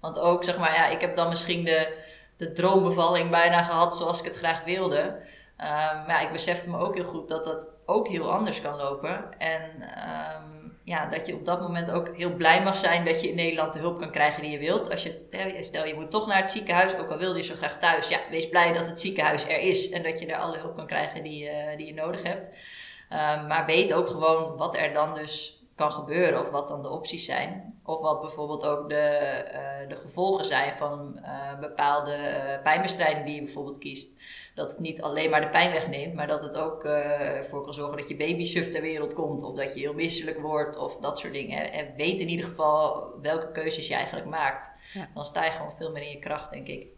Want 0.00 0.18
ook, 0.18 0.44
zeg 0.44 0.58
maar, 0.58 0.74
ja, 0.74 0.86
ik 0.86 1.00
heb 1.00 1.16
dan 1.16 1.28
misschien 1.28 1.64
de, 1.64 1.98
de 2.36 2.52
droombevalling 2.52 3.30
bijna 3.30 3.62
gehad 3.62 3.96
zoals 3.96 4.18
ik 4.18 4.24
het 4.24 4.36
graag 4.36 4.64
wilde. 4.64 5.20
Um, 5.60 5.64
maar 5.66 6.08
ja, 6.08 6.20
ik 6.20 6.32
besefte 6.32 6.70
me 6.70 6.78
ook 6.78 6.94
heel 6.94 7.04
goed 7.04 7.28
dat 7.28 7.44
dat 7.44 7.68
ook 7.86 8.08
heel 8.08 8.32
anders 8.32 8.60
kan 8.60 8.76
lopen. 8.76 9.38
En 9.38 9.62
um, 9.72 10.78
ja, 10.84 11.06
dat 11.06 11.26
je 11.26 11.34
op 11.34 11.44
dat 11.44 11.60
moment 11.60 11.90
ook 11.90 12.16
heel 12.16 12.34
blij 12.34 12.62
mag 12.62 12.76
zijn 12.76 13.04
dat 13.04 13.20
je 13.20 13.28
in 13.28 13.34
Nederland 13.34 13.72
de 13.72 13.78
hulp 13.78 13.98
kan 13.98 14.10
krijgen 14.10 14.42
die 14.42 14.50
je 14.50 14.58
wilt. 14.58 14.90
Als 14.90 15.02
je, 15.02 15.58
stel 15.60 15.84
je 15.84 15.94
moet 15.94 16.10
toch 16.10 16.26
naar 16.26 16.40
het 16.40 16.50
ziekenhuis, 16.50 16.96
ook 16.96 17.10
al 17.10 17.18
wilde 17.18 17.38
je 17.38 17.44
zo 17.44 17.54
graag 17.54 17.78
thuis. 17.78 18.08
Ja, 18.08 18.20
wees 18.30 18.48
blij 18.48 18.72
dat 18.72 18.86
het 18.86 19.00
ziekenhuis 19.00 19.44
er 19.44 19.58
is 19.58 19.90
en 19.90 20.02
dat 20.02 20.18
je 20.18 20.26
er 20.26 20.38
alle 20.38 20.58
hulp 20.58 20.76
kan 20.76 20.86
krijgen 20.86 21.22
die, 21.22 21.44
uh, 21.44 21.76
die 21.76 21.86
je 21.86 21.94
nodig 21.94 22.22
hebt. 22.22 22.46
Um, 23.10 23.46
maar 23.46 23.66
weet 23.66 23.92
ook 23.92 24.08
gewoon 24.08 24.56
wat 24.56 24.76
er 24.76 24.92
dan 24.92 25.14
dus 25.14 25.62
kan 25.74 25.92
gebeuren 25.92 26.40
of 26.40 26.50
wat 26.50 26.68
dan 26.68 26.82
de 26.82 26.90
opties 26.90 27.24
zijn. 27.24 27.77
Of 27.88 28.00
wat 28.00 28.20
bijvoorbeeld 28.20 28.66
ook 28.66 28.88
de, 28.88 29.44
uh, 29.52 29.88
de 29.88 29.96
gevolgen 29.96 30.44
zijn 30.44 30.76
van 30.76 31.18
uh, 31.22 31.58
bepaalde 31.58 32.16
uh, 32.16 32.62
pijnbestrijding 32.62 33.26
die 33.26 33.34
je 33.34 33.42
bijvoorbeeld 33.42 33.78
kiest. 33.78 34.14
Dat 34.54 34.70
het 34.70 34.78
niet 34.78 35.02
alleen 35.02 35.30
maar 35.30 35.40
de 35.40 35.48
pijn 35.48 35.70
wegneemt, 35.70 36.14
maar 36.14 36.26
dat 36.26 36.42
het 36.42 36.56
ook 36.56 36.84
ervoor 36.84 37.62
kan 37.62 37.74
zorgen 37.74 37.98
dat 37.98 38.08
je 38.08 38.16
baby 38.16 38.44
suf 38.44 38.70
ter 38.70 38.80
wereld 38.80 39.14
komt. 39.14 39.42
Of 39.42 39.54
dat 39.54 39.74
je 39.74 39.80
heel 39.80 39.94
misselijk 39.94 40.38
wordt 40.38 40.76
of 40.76 40.96
dat 40.96 41.18
soort 41.18 41.32
dingen. 41.32 41.72
En 41.72 41.94
weet 41.96 42.20
in 42.20 42.28
ieder 42.28 42.46
geval 42.46 43.10
welke 43.22 43.52
keuzes 43.52 43.88
je 43.88 43.94
eigenlijk 43.94 44.26
maakt. 44.26 44.70
Ja. 44.94 45.08
Dan 45.14 45.24
sta 45.24 45.44
je 45.44 45.50
gewoon 45.50 45.72
veel 45.72 45.90
meer 45.90 46.02
in 46.02 46.10
je 46.10 46.18
kracht, 46.18 46.50
denk 46.50 46.66
ik. 46.66 46.97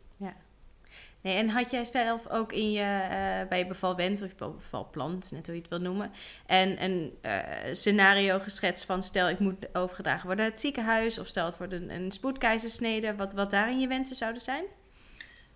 Nee, 1.22 1.36
en 1.36 1.48
had 1.48 1.70
jij 1.70 1.84
zelf 1.84 2.28
ook 2.28 2.52
in 2.52 2.72
je, 2.72 2.80
uh, 2.80 3.48
bij 3.48 3.58
je 3.58 3.66
bevalwens 3.66 4.22
of 4.22 4.28
je 4.28 4.34
bevalplan, 4.34 5.22
net 5.30 5.46
hoe 5.46 5.54
je 5.54 5.60
het 5.60 5.70
wil 5.70 5.80
noemen, 5.80 6.12
en 6.46 6.82
een 6.82 7.18
uh, 7.22 7.32
scenario 7.72 8.38
geschetst 8.38 8.84
van 8.84 9.02
stel 9.02 9.28
ik 9.28 9.38
moet 9.38 9.66
overgedragen 9.72 10.26
worden 10.26 10.44
naar 10.44 10.52
het 10.52 10.60
ziekenhuis 10.60 11.18
of 11.18 11.26
stel 11.26 11.46
het 11.46 11.58
wordt 11.58 11.72
een, 11.72 12.12
spoedkeizersnede, 12.12 13.16
wat, 13.16 13.32
wat 13.32 13.50
daarin 13.50 13.80
je 13.80 13.86
wensen 13.86 14.16
zouden 14.16 14.42
zijn? 14.42 14.64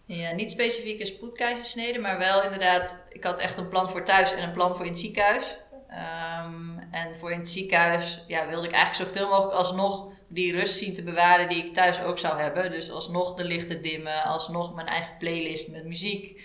Ja, 0.07 0.33
niet 0.33 0.51
specifiek 0.51 1.01
een 1.01 1.07
spoedkeizersnede, 1.07 1.99
maar 1.99 2.19
wel 2.19 2.43
inderdaad, 2.43 2.99
ik 3.09 3.25
had 3.25 3.39
echt 3.39 3.57
een 3.57 3.69
plan 3.69 3.91
voor 3.91 4.05
thuis 4.05 4.33
en 4.33 4.43
een 4.43 4.53
plan 4.53 4.77
voor 4.77 4.85
in 4.85 4.91
het 4.91 5.01
ziekenhuis. 5.01 5.57
Um, 5.91 6.79
en 6.91 7.17
voor 7.17 7.33
in 7.33 7.39
het 7.39 7.51
ziekenhuis 7.51 8.25
ja, 8.27 8.49
wilde 8.49 8.67
ik 8.67 8.73
eigenlijk 8.73 9.11
zoveel 9.11 9.29
mogelijk 9.29 9.55
alsnog 9.55 10.13
die 10.35 10.53
rust 10.53 10.79
zien 10.79 10.95
te 10.95 11.03
bewaren 11.03 11.49
die 11.49 11.65
ik 11.65 11.75
thuis 11.75 12.03
ook 12.03 12.19
zou 12.19 12.41
hebben. 12.41 12.71
Dus 12.71 12.91
alsnog 12.91 13.35
de 13.35 13.45
lichten 13.45 13.83
dimmen, 13.83 14.23
alsnog 14.23 14.75
mijn 14.75 14.87
eigen 14.87 15.17
playlist 15.19 15.71
met 15.71 15.85
muziek. 15.85 16.43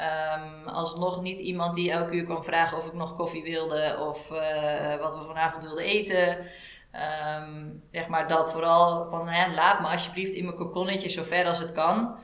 Um, 0.00 0.68
alsnog 0.68 1.22
niet 1.22 1.38
iemand 1.38 1.74
die 1.74 1.90
elke 1.90 2.14
uur 2.14 2.24
kwam 2.24 2.44
vragen 2.44 2.76
of 2.76 2.86
ik 2.86 2.92
nog 2.92 3.16
koffie 3.16 3.42
wilde 3.42 3.96
of 4.00 4.30
uh, 4.30 4.96
wat 5.00 5.18
we 5.18 5.24
vanavond 5.26 5.64
wilden 5.64 5.84
eten. 5.84 6.36
Um, 7.42 7.82
zeg 7.92 8.06
maar 8.06 8.28
dat 8.28 8.52
vooral 8.52 9.08
van 9.10 9.28
hè, 9.28 9.54
laat 9.54 9.80
me 9.80 9.86
alsjeblieft 9.86 10.32
in 10.32 10.44
mijn 10.44 10.56
kokonnetje 10.56 11.08
zo 11.08 11.22
ver 11.22 11.46
als 11.46 11.58
het 11.58 11.72
kan. 11.72 12.18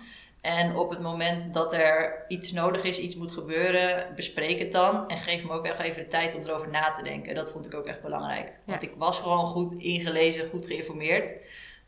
En 0.47 0.77
op 0.77 0.91
het 0.91 1.01
moment 1.01 1.55
dat 1.55 1.73
er 1.73 2.25
iets 2.29 2.53
nodig 2.53 2.83
is, 2.83 2.99
iets 2.99 3.17
moet 3.17 3.31
gebeuren, 3.31 4.15
bespreek 4.15 4.59
het 4.59 4.73
dan. 4.73 5.09
En 5.09 5.19
geef 5.19 5.45
me 5.45 5.53
ook 5.53 5.67
echt 5.67 5.79
even 5.79 6.03
de 6.03 6.09
tijd 6.09 6.35
om 6.35 6.43
erover 6.43 6.71
na 6.71 6.93
te 6.93 7.03
denken. 7.03 7.35
Dat 7.35 7.53
vond 7.53 7.67
ik 7.67 7.75
ook 7.75 7.87
echt 7.87 8.03
belangrijk. 8.03 8.53
Want 8.65 8.83
ik 8.83 8.95
was 8.97 9.19
gewoon 9.19 9.45
goed 9.45 9.73
ingelezen, 9.73 10.49
goed 10.51 10.67
geïnformeerd. 10.67 11.35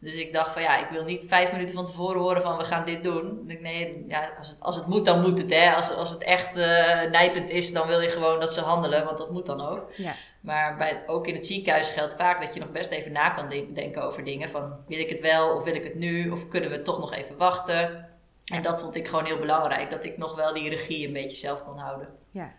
Dus 0.00 0.14
ik 0.14 0.32
dacht 0.32 0.52
van 0.52 0.62
ja, 0.62 0.78
ik 0.78 0.90
wil 0.90 1.04
niet 1.04 1.24
vijf 1.28 1.52
minuten 1.52 1.74
van 1.74 1.84
tevoren 1.84 2.20
horen 2.20 2.42
van 2.42 2.56
we 2.56 2.64
gaan 2.64 2.84
dit 2.84 3.02
doen. 3.02 3.44
Ik 3.46 3.60
nee, 3.60 4.04
ja, 4.08 4.30
als, 4.38 4.48
het, 4.48 4.60
als 4.60 4.76
het 4.76 4.86
moet, 4.86 5.04
dan 5.04 5.20
moet 5.20 5.38
het. 5.38 5.50
Hè. 5.54 5.74
Als, 5.74 5.94
als 5.94 6.10
het 6.10 6.22
echt 6.22 6.56
uh, 6.56 6.64
nijpend 7.10 7.50
is, 7.50 7.72
dan 7.72 7.86
wil 7.86 8.00
je 8.00 8.08
gewoon 8.08 8.40
dat 8.40 8.52
ze 8.52 8.60
handelen, 8.60 9.04
want 9.04 9.18
dat 9.18 9.30
moet 9.30 9.46
dan 9.46 9.68
ook. 9.68 9.90
Ja. 9.96 10.12
Maar 10.40 10.76
bij, 10.76 11.02
ook 11.06 11.26
in 11.26 11.34
het 11.34 11.46
ziekenhuis 11.46 11.88
geldt 11.88 12.16
vaak 12.16 12.40
dat 12.40 12.54
je 12.54 12.60
nog 12.60 12.70
best 12.70 12.90
even 12.90 13.12
na 13.12 13.30
kan 13.30 13.48
denken 13.74 14.02
over 14.02 14.24
dingen. 14.24 14.50
Van 14.50 14.76
wil 14.86 14.98
ik 14.98 15.08
het 15.08 15.20
wel 15.20 15.54
of 15.54 15.62
wil 15.62 15.74
ik 15.74 15.84
het 15.84 15.94
nu? 15.94 16.30
Of 16.30 16.48
kunnen 16.48 16.70
we 16.70 16.82
toch 16.82 16.98
nog 16.98 17.12
even 17.12 17.36
wachten? 17.36 18.16
En 18.48 18.62
dat 18.62 18.80
vond 18.80 18.94
ik 18.94 19.08
gewoon 19.08 19.24
heel 19.24 19.38
belangrijk, 19.38 19.90
dat 19.90 20.04
ik 20.04 20.18
nog 20.18 20.34
wel 20.34 20.54
die 20.54 20.68
regie 20.68 21.06
een 21.06 21.12
beetje 21.12 21.36
zelf 21.36 21.64
kon 21.64 21.78
houden. 21.78 22.08
Ja, 22.30 22.54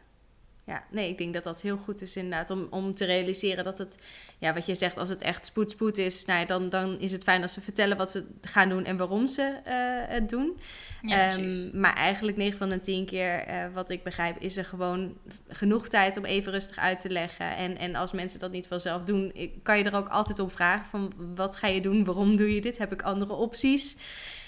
ja, 0.70 0.84
nee, 0.92 1.10
ik 1.10 1.18
denk 1.18 1.34
dat 1.34 1.44
dat 1.44 1.62
heel 1.62 1.78
goed 1.78 2.02
is 2.02 2.16
inderdaad. 2.16 2.50
Om, 2.50 2.68
om 2.70 2.94
te 2.94 3.06
realiseren 3.06 3.64
dat 3.64 3.78
het, 3.78 4.00
ja, 4.38 4.54
wat 4.54 4.66
je 4.66 4.76
zegt, 4.76 4.98
als 4.98 5.10
het 5.10 5.22
echt 5.22 5.46
spoed, 5.46 5.72
spoed 5.72 5.98
is, 5.98 6.26
nou 6.26 6.40
ja, 6.40 6.46
dan, 6.46 6.70
dan 6.70 7.00
is 7.00 7.12
het 7.12 7.24
fijn 7.24 7.42
als 7.42 7.54
ze 7.54 7.62
vertellen 7.62 7.98
wat 7.98 8.12
ze 8.12 8.26
gaan 8.42 8.70
doen 8.70 8.86
en 8.86 8.98
waarom 8.98 9.28
ze 9.28 9.42
uh, 9.42 10.14
het 10.14 10.30
doen. 10.30 10.60
Ja, 11.02 11.34
um, 11.34 11.70
maar 11.74 11.96
eigenlijk 11.96 12.38
9 12.38 12.58
van 12.58 12.70
de 12.70 12.82
10 12.82 13.06
keer, 13.06 13.48
uh, 13.48 13.66
wat 13.74 13.90
ik 13.90 14.04
begrijp, 14.04 14.42
is 14.42 14.58
er 14.58 14.66
gewoon 14.66 15.18
genoeg 15.48 15.88
tijd 15.88 16.18
om 16.18 16.26
even 16.26 16.52
rustig 16.52 16.78
uit 16.78 17.00
te 17.00 17.10
leggen. 17.10 17.56
En, 17.56 17.78
en 17.78 17.96
als 17.96 18.12
mensen 18.12 18.40
dat 18.40 18.52
niet 18.52 18.68
vanzelf 18.68 19.04
doen, 19.04 19.52
kan 19.64 19.78
je 19.78 19.84
er 19.84 19.96
ook 19.96 20.10
altijd 20.10 20.40
om 20.40 20.50
vragen 20.50 20.86
van 20.86 21.14
wat 21.36 21.56
ga 21.56 21.68
je 21.68 21.82
doen, 21.82 22.06
waarom 22.06 22.36
doe 22.36 22.56
je 22.56 22.62
dit, 22.62 22.78
heb 22.78 22.92
ik 22.92 23.02
andere 23.02 23.34
opties? 23.34 23.98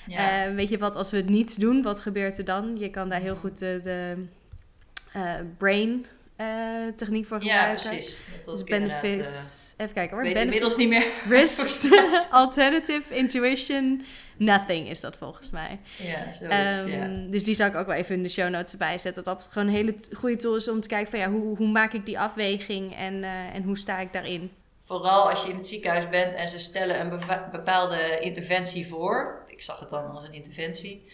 Ja. 0.08 0.48
Uh, 0.48 0.54
weet 0.54 0.70
je 0.70 0.78
wat, 0.78 0.96
als 0.96 1.12
we 1.12 1.18
het 1.18 1.30
niet 1.30 1.60
doen, 1.60 1.82
wat 1.82 2.00
gebeurt 2.00 2.38
er 2.38 2.46
dan? 2.46 2.78
Je 2.78 2.90
kan 2.90 3.10
daar 3.10 3.22
heel 3.22 3.36
goed 3.36 3.60
de, 3.60 3.80
de 3.84 4.26
uh, 5.16 5.34
brain 5.58 6.06
uh, 6.42 6.94
techniek 6.96 7.26
voor 7.26 7.42
gebruiken. 7.42 7.84
Ja, 7.84 7.90
precies. 7.90 8.28
Dat 8.46 8.56
dus 8.58 8.64
benefits. 8.64 9.74
even 9.78 9.94
kijken 9.94 10.16
hoor. 10.16 10.24
Weet 10.24 10.34
benefits, 10.34 10.56
inmiddels 10.56 10.78
niet 10.78 10.90
meer. 10.90 11.40
Risks, 11.40 11.88
alternative, 12.30 13.16
intuition, 13.16 14.06
nothing 14.38 14.90
is 14.90 15.00
dat 15.00 15.18
volgens 15.18 15.50
mij. 15.50 15.80
Ja, 15.98 16.32
zoiets, 16.32 16.80
um, 16.82 16.88
ja. 16.88 17.30
Dus 17.30 17.44
die 17.44 17.56
zal 17.56 17.68
ik 17.68 17.76
ook 17.76 17.86
wel 17.86 17.96
even 17.96 18.16
in 18.16 18.24
de 18.24 18.30
show 18.30 18.50
notes 18.50 18.72
erbij 18.72 18.98
zetten. 18.98 19.24
Dat 19.24 19.44
het 19.44 19.52
gewoon 19.52 19.68
een 19.68 19.74
hele 19.74 19.96
goede 20.12 20.36
tool 20.36 20.56
is 20.56 20.70
om 20.70 20.82
te 20.82 20.88
kijken 20.88 21.10
van 21.10 21.20
ja, 21.20 21.30
hoe, 21.30 21.58
hoe 21.58 21.72
maak 21.72 21.94
ik 21.94 22.06
die 22.06 22.20
afweging 22.20 22.96
en, 22.96 23.24
en 23.54 23.64
hoe 23.64 23.78
sta 23.78 24.00
ik 24.00 24.14
daarin? 24.14 24.52
Vooral 24.84 25.30
als 25.30 25.44
je 25.44 25.50
in 25.50 25.56
het 25.56 25.68
ziekenhuis 25.68 26.10
bent 26.10 26.34
en 26.34 26.50
ze 26.50 26.60
stellen 26.60 27.00
een 27.00 27.22
bepaalde 27.52 28.20
interventie 28.20 28.88
voor. 28.88 29.41
Ik 29.62 29.68
zag 29.68 29.80
het 29.80 29.90
dan 29.90 30.12
als 30.12 30.26
een 30.26 30.34
interventie. 30.34 31.12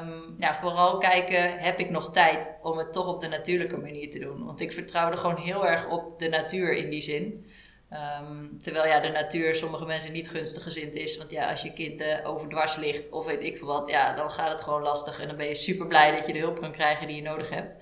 Um, 0.00 0.36
ja, 0.38 0.54
vooral 0.54 0.98
kijken, 0.98 1.58
heb 1.58 1.78
ik 1.78 1.90
nog 1.90 2.12
tijd 2.12 2.54
om 2.62 2.78
het 2.78 2.92
toch 2.92 3.06
op 3.06 3.20
de 3.20 3.28
natuurlijke 3.28 3.76
manier 3.76 4.10
te 4.10 4.18
doen? 4.18 4.44
Want 4.44 4.60
ik 4.60 4.72
vertrouwde 4.72 5.16
gewoon 5.16 5.36
heel 5.36 5.66
erg 5.66 5.88
op 5.88 6.18
de 6.18 6.28
natuur 6.28 6.72
in 6.72 6.90
die 6.90 7.00
zin. 7.00 7.50
Um, 7.92 8.58
terwijl 8.62 8.86
ja, 8.86 9.00
de 9.00 9.08
natuur 9.08 9.54
sommige 9.54 9.86
mensen 9.86 10.12
niet 10.12 10.30
gunstig 10.30 10.62
gezind 10.62 10.94
is. 10.94 11.16
Want 11.18 11.30
ja, 11.30 11.50
als 11.50 11.62
je 11.62 11.72
kind 11.72 12.00
uh, 12.00 12.28
overdwars 12.28 12.76
ligt 12.76 13.10
of 13.10 13.26
weet 13.26 13.42
ik 13.42 13.58
veel 13.58 13.66
wat, 13.66 13.90
ja, 13.90 14.14
dan 14.14 14.30
gaat 14.30 14.50
het 14.50 14.60
gewoon 14.60 14.82
lastig. 14.82 15.20
En 15.20 15.28
dan 15.28 15.36
ben 15.36 15.48
je 15.48 15.54
super 15.54 15.86
blij 15.86 16.16
dat 16.16 16.26
je 16.26 16.32
de 16.32 16.38
hulp 16.38 16.60
kan 16.60 16.72
krijgen 16.72 17.06
die 17.06 17.16
je 17.16 17.22
nodig 17.22 17.50
hebt. 17.50 17.76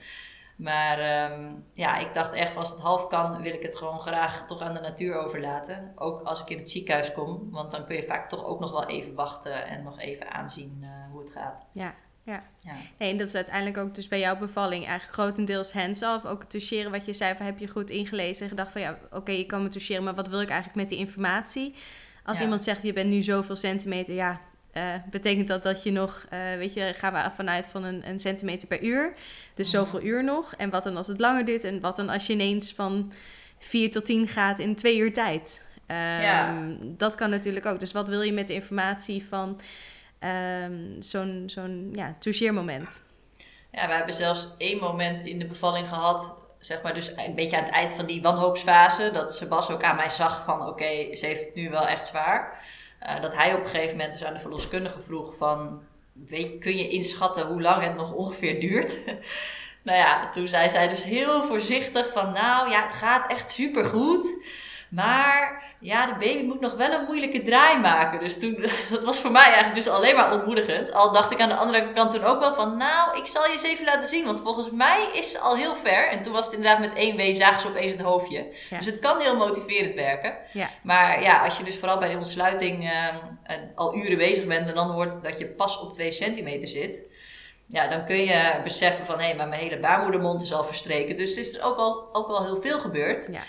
Maar 0.56 1.30
um, 1.32 1.64
ja, 1.72 1.98
ik 1.98 2.14
dacht 2.14 2.32
echt, 2.32 2.56
als 2.56 2.70
het 2.70 2.80
half 2.80 3.06
kan, 3.06 3.42
wil 3.42 3.52
ik 3.52 3.62
het 3.62 3.76
gewoon 3.76 4.00
graag 4.00 4.46
toch 4.46 4.60
aan 4.60 4.74
de 4.74 4.80
natuur 4.80 5.14
overlaten. 5.14 5.92
Ook 5.96 6.20
als 6.22 6.40
ik 6.40 6.50
in 6.50 6.58
het 6.58 6.70
ziekenhuis 6.70 7.12
kom, 7.12 7.50
want 7.50 7.70
dan 7.70 7.86
kun 7.86 7.96
je 7.96 8.02
vaak 8.02 8.28
toch 8.28 8.44
ook 8.44 8.60
nog 8.60 8.70
wel 8.70 8.86
even 8.86 9.14
wachten 9.14 9.66
en 9.66 9.82
nog 9.82 10.00
even 10.00 10.30
aanzien 10.30 10.78
uh, 10.80 10.88
hoe 11.10 11.20
het 11.20 11.32
gaat. 11.32 11.66
Ja, 11.72 11.94
ja. 12.24 12.42
ja. 12.60 12.74
Nee, 12.98 13.10
en 13.10 13.16
dat 13.16 13.28
is 13.28 13.34
uiteindelijk 13.34 13.78
ook 13.78 13.94
dus 13.94 14.08
bij 14.08 14.18
jouw 14.18 14.38
bevalling 14.38 14.86
eigenlijk 14.86 15.18
grotendeels 15.18 15.72
hands-off. 15.72 16.24
Ook 16.24 16.40
het 16.40 16.50
toucheren 16.50 16.90
wat 16.90 17.04
je 17.04 17.12
zei, 17.12 17.36
van 17.36 17.46
heb 17.46 17.58
je 17.58 17.68
goed 17.68 17.90
ingelezen 17.90 18.42
en 18.42 18.48
gedacht 18.48 18.72
van 18.72 18.80
ja, 18.80 18.98
oké, 19.10 19.32
je 19.32 19.46
kan 19.46 19.62
me 19.62 19.68
toucheren, 19.68 20.04
maar 20.04 20.14
wat 20.14 20.28
wil 20.28 20.40
ik 20.40 20.48
eigenlijk 20.48 20.78
met 20.78 20.88
die 20.88 20.98
informatie? 20.98 21.74
Als 22.24 22.38
ja. 22.38 22.44
iemand 22.44 22.62
zegt, 22.62 22.82
je 22.82 22.92
bent 22.92 23.10
nu 23.10 23.22
zoveel 23.22 23.56
centimeter, 23.56 24.14
ja, 24.14 24.38
uh, 24.76 24.94
betekent 25.10 25.48
dat 25.48 25.62
dat 25.62 25.82
je 25.82 25.90
nog, 25.90 26.26
uh, 26.32 26.38
weet 26.56 26.74
je, 26.74 26.92
gaan 26.94 27.12
we 27.12 27.30
vanuit 27.34 27.66
van 27.66 27.84
een, 27.84 28.08
een 28.08 28.18
centimeter 28.18 28.68
per 28.68 28.82
uur. 28.82 29.14
Dus 29.54 29.70
zoveel 29.70 30.02
uur 30.02 30.24
nog. 30.24 30.54
En 30.54 30.70
wat 30.70 30.84
dan 30.84 30.96
als 30.96 31.06
het 31.06 31.20
langer 31.20 31.44
duurt 31.44 31.64
en 31.64 31.80
wat 31.80 31.96
dan 31.96 32.08
als 32.08 32.26
je 32.26 32.32
ineens 32.32 32.72
van 32.72 33.12
4 33.58 33.90
tot 33.90 34.04
10 34.04 34.28
gaat 34.28 34.58
in 34.58 34.74
twee 34.74 34.98
uur 34.98 35.12
tijd. 35.12 35.66
Um, 35.86 35.96
ja. 35.96 36.66
Dat 36.82 37.14
kan 37.14 37.30
natuurlijk 37.30 37.66
ook. 37.66 37.80
Dus 37.80 37.92
wat 37.92 38.08
wil 38.08 38.22
je 38.22 38.32
met 38.32 38.46
de 38.46 38.54
informatie 38.54 39.24
van 39.24 39.60
um, 40.64 41.02
zo'n 41.02 41.42
zo'n 41.46 41.90
ja, 41.94 42.16
toucheermoment? 42.18 43.02
Ja, 43.70 43.86
we 43.86 43.92
hebben 43.92 44.14
zelfs 44.14 44.48
één 44.58 44.78
moment 44.78 45.26
in 45.26 45.38
de 45.38 45.46
bevalling 45.46 45.88
gehad 45.88 46.40
zeg 46.64 46.82
maar 46.82 46.94
dus 46.94 47.12
een 47.16 47.34
beetje 47.34 47.56
aan 47.56 47.64
het 47.64 47.74
eind 47.74 47.92
van 47.92 48.06
die 48.06 48.22
wanhoopsfase, 48.22 49.10
dat 49.12 49.34
Sebas 49.34 49.70
ook 49.70 49.82
aan 49.82 49.96
mij 49.96 50.10
zag 50.10 50.44
van 50.44 50.60
oké, 50.60 50.68
okay, 50.68 51.16
ze 51.16 51.26
heeft 51.26 51.44
het 51.44 51.54
nu 51.54 51.70
wel 51.70 51.86
echt 51.86 52.06
zwaar. 52.06 52.64
Uh, 53.06 53.20
dat 53.20 53.34
hij 53.34 53.54
op 53.54 53.60
een 53.60 53.68
gegeven 53.68 53.96
moment 53.96 54.12
dus 54.12 54.24
aan 54.24 54.34
de 54.34 54.40
verloskundige 54.40 55.00
vroeg 55.00 55.36
van, 55.36 55.82
weet, 56.12 56.60
kun 56.60 56.76
je 56.76 56.88
inschatten 56.88 57.46
hoe 57.46 57.62
lang 57.62 57.82
het 57.82 57.94
nog 57.94 58.12
ongeveer 58.12 58.60
duurt? 58.60 58.98
nou 59.84 59.98
ja, 59.98 60.30
toen 60.30 60.48
zei 60.48 60.68
zij 60.68 60.88
dus 60.88 61.04
heel 61.04 61.44
voorzichtig 61.44 62.12
van, 62.12 62.32
nou 62.32 62.70
ja, 62.70 62.82
het 62.84 62.94
gaat 62.94 63.30
echt 63.30 63.50
supergoed. 63.50 64.44
Maar 64.92 65.62
ja, 65.80 66.06
de 66.06 66.12
baby 66.12 66.44
moet 66.44 66.60
nog 66.60 66.74
wel 66.74 66.92
een 66.92 67.04
moeilijke 67.04 67.42
draai 67.42 67.78
maken. 67.78 68.20
Dus 68.20 68.38
toen, 68.38 68.66
dat 68.90 69.04
was 69.04 69.18
voor 69.18 69.30
mij 69.30 69.42
eigenlijk 69.42 69.74
dus 69.74 69.88
alleen 69.88 70.14
maar 70.14 70.32
ontmoedigend. 70.32 70.92
Al 70.92 71.12
dacht 71.12 71.32
ik 71.32 71.40
aan 71.40 71.48
de 71.48 71.54
andere 71.54 71.92
kant 71.92 72.10
toen 72.10 72.24
ook 72.24 72.40
wel 72.40 72.54
van, 72.54 72.76
nou, 72.76 73.18
ik 73.18 73.26
zal 73.26 73.46
je 73.46 73.52
eens 73.52 73.62
even 73.62 73.84
laten 73.84 74.08
zien. 74.08 74.24
Want 74.24 74.40
volgens 74.40 74.70
mij 74.70 75.08
is 75.12 75.30
ze 75.30 75.38
al 75.38 75.56
heel 75.56 75.74
ver. 75.74 76.08
En 76.08 76.22
toen 76.22 76.32
was 76.32 76.44
het 76.44 76.54
inderdaad 76.54 76.80
met 76.80 76.94
één 76.94 77.16
W 77.16 77.34
zagen 77.34 77.60
ze 77.60 77.68
opeens 77.68 77.92
het 77.92 78.00
hoofdje. 78.00 78.46
Dus 78.70 78.86
het 78.86 78.98
kan 78.98 79.20
heel 79.20 79.36
motiverend 79.36 79.94
werken. 79.94 80.36
Ja. 80.52 80.70
Maar 80.82 81.22
ja, 81.22 81.44
als 81.44 81.58
je 81.58 81.64
dus 81.64 81.78
vooral 81.78 81.98
bij 81.98 82.10
de 82.10 82.16
ontsluiting 82.16 82.84
uh, 82.84 83.08
al 83.74 83.96
uren 83.96 84.18
bezig 84.18 84.46
bent 84.46 84.68
en 84.68 84.74
dan 84.74 84.90
hoort 84.90 85.22
dat 85.22 85.38
je 85.38 85.46
pas 85.46 85.80
op 85.80 85.92
2 85.92 86.12
centimeter 86.12 86.68
zit. 86.68 87.02
Ja, 87.66 87.88
dan 87.88 88.04
kun 88.04 88.24
je 88.24 88.60
beseffen 88.64 89.06
van, 89.06 89.18
hé, 89.18 89.24
hey, 89.24 89.36
maar 89.36 89.48
mijn 89.48 89.60
hele 89.60 89.78
baarmoedermond 89.78 90.42
is 90.42 90.52
al 90.52 90.64
verstreken. 90.64 91.16
Dus 91.16 91.36
is 91.36 91.58
er 91.58 91.64
ook 91.64 91.76
al, 91.76 92.08
ook 92.12 92.28
al 92.28 92.44
heel 92.44 92.60
veel 92.60 92.78
gebeurd. 92.78 93.28
Ja. 93.30 93.42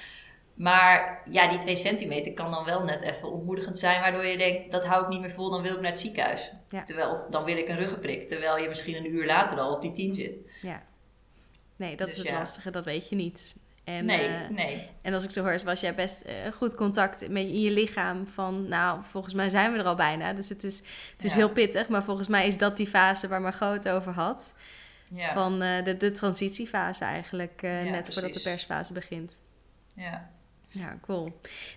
Maar 0.54 1.22
ja, 1.30 1.48
die 1.48 1.58
twee 1.58 1.76
centimeter 1.76 2.34
kan 2.34 2.52
dan 2.52 2.66
wel 2.66 2.84
net 2.84 3.02
even 3.02 3.32
ontmoedigend 3.32 3.80
zijn, 3.80 4.02
waardoor 4.02 4.26
je 4.26 4.38
denkt, 4.38 4.72
dat 4.72 4.86
hou 4.86 5.04
ik 5.04 5.10
niet 5.10 5.20
meer 5.20 5.32
vol, 5.32 5.50
dan 5.50 5.62
wil 5.62 5.74
ik 5.74 5.82
naar 5.82 5.92
het 5.92 6.00
ziekenhuis. 6.00 6.52
Terwijl, 6.84 7.12
of 7.12 7.26
dan 7.30 7.44
wil 7.44 7.58
ik 7.58 7.68
een 7.68 7.78
ruggenprik, 7.78 8.28
terwijl 8.28 8.58
je 8.58 8.68
misschien 8.68 8.96
een 8.96 9.14
uur 9.14 9.26
later 9.26 9.60
al 9.60 9.74
op 9.74 9.82
die 9.82 9.92
tien 9.92 10.14
zit. 10.14 10.36
Ja. 10.62 10.84
Nee, 11.76 11.96
dat 11.96 12.08
is 12.08 12.16
dus 12.16 12.24
het 12.24 12.34
lastige, 12.34 12.72
dat 12.72 12.86
weet 12.86 13.10
je 13.10 13.16
niet. 13.16 13.56
En, 13.84 14.06
nee, 14.06 14.30
uh, 14.30 14.50
nee. 14.50 14.90
En 15.02 15.14
als 15.14 15.24
ik 15.24 15.32
zo 15.32 15.44
hoor, 15.44 15.60
was 15.66 15.82
jij 15.82 15.96
best 15.96 16.26
uh, 16.26 16.34
goed 16.54 16.76
contact 16.76 17.30
met 17.30 17.44
in 17.44 17.62
je 17.62 17.72
lichaam 17.72 18.28
van, 18.28 18.68
nou, 18.68 19.04
volgens 19.04 19.34
mij 19.34 19.50
zijn 19.50 19.72
we 19.72 19.78
er 19.78 19.86
al 19.86 19.96
bijna. 19.96 20.34
Dus 20.34 20.50
het 20.50 20.64
is, 20.64 20.78
het 21.12 21.24
is 21.24 21.32
ja. 21.32 21.38
heel 21.38 21.50
pittig, 21.50 21.88
maar 21.88 22.04
volgens 22.04 22.28
mij 22.28 22.48
is 22.48 22.58
dat 22.58 22.78
die 22.78 22.88
fase 22.88 23.28
waar 23.28 23.42
Margot 23.42 23.74
het 23.74 23.90
over 23.90 24.12
had. 24.12 24.56
Ja. 25.08 25.34
Van 25.34 25.64
uh, 25.64 25.84
de, 25.84 25.98
de 25.98 26.12
transitiefase 26.12 27.04
eigenlijk, 27.04 27.62
net 27.62 27.92
precies. 27.92 28.14
voordat 28.14 28.34
de 28.34 28.42
persfase 28.42 28.94
begint. 28.94 29.38
Ja. 29.96 30.32
Ja, 30.74 30.98
cool. 31.02 31.24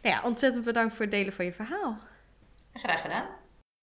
Nou 0.03 0.15
ja, 0.15 0.23
ontzettend 0.23 0.65
bedankt 0.65 0.95
voor 0.95 1.05
het 1.05 1.11
delen 1.15 1.33
van 1.33 1.45
je 1.45 1.53
verhaal. 1.53 1.99
Graag 2.73 3.01
gedaan. 3.01 3.27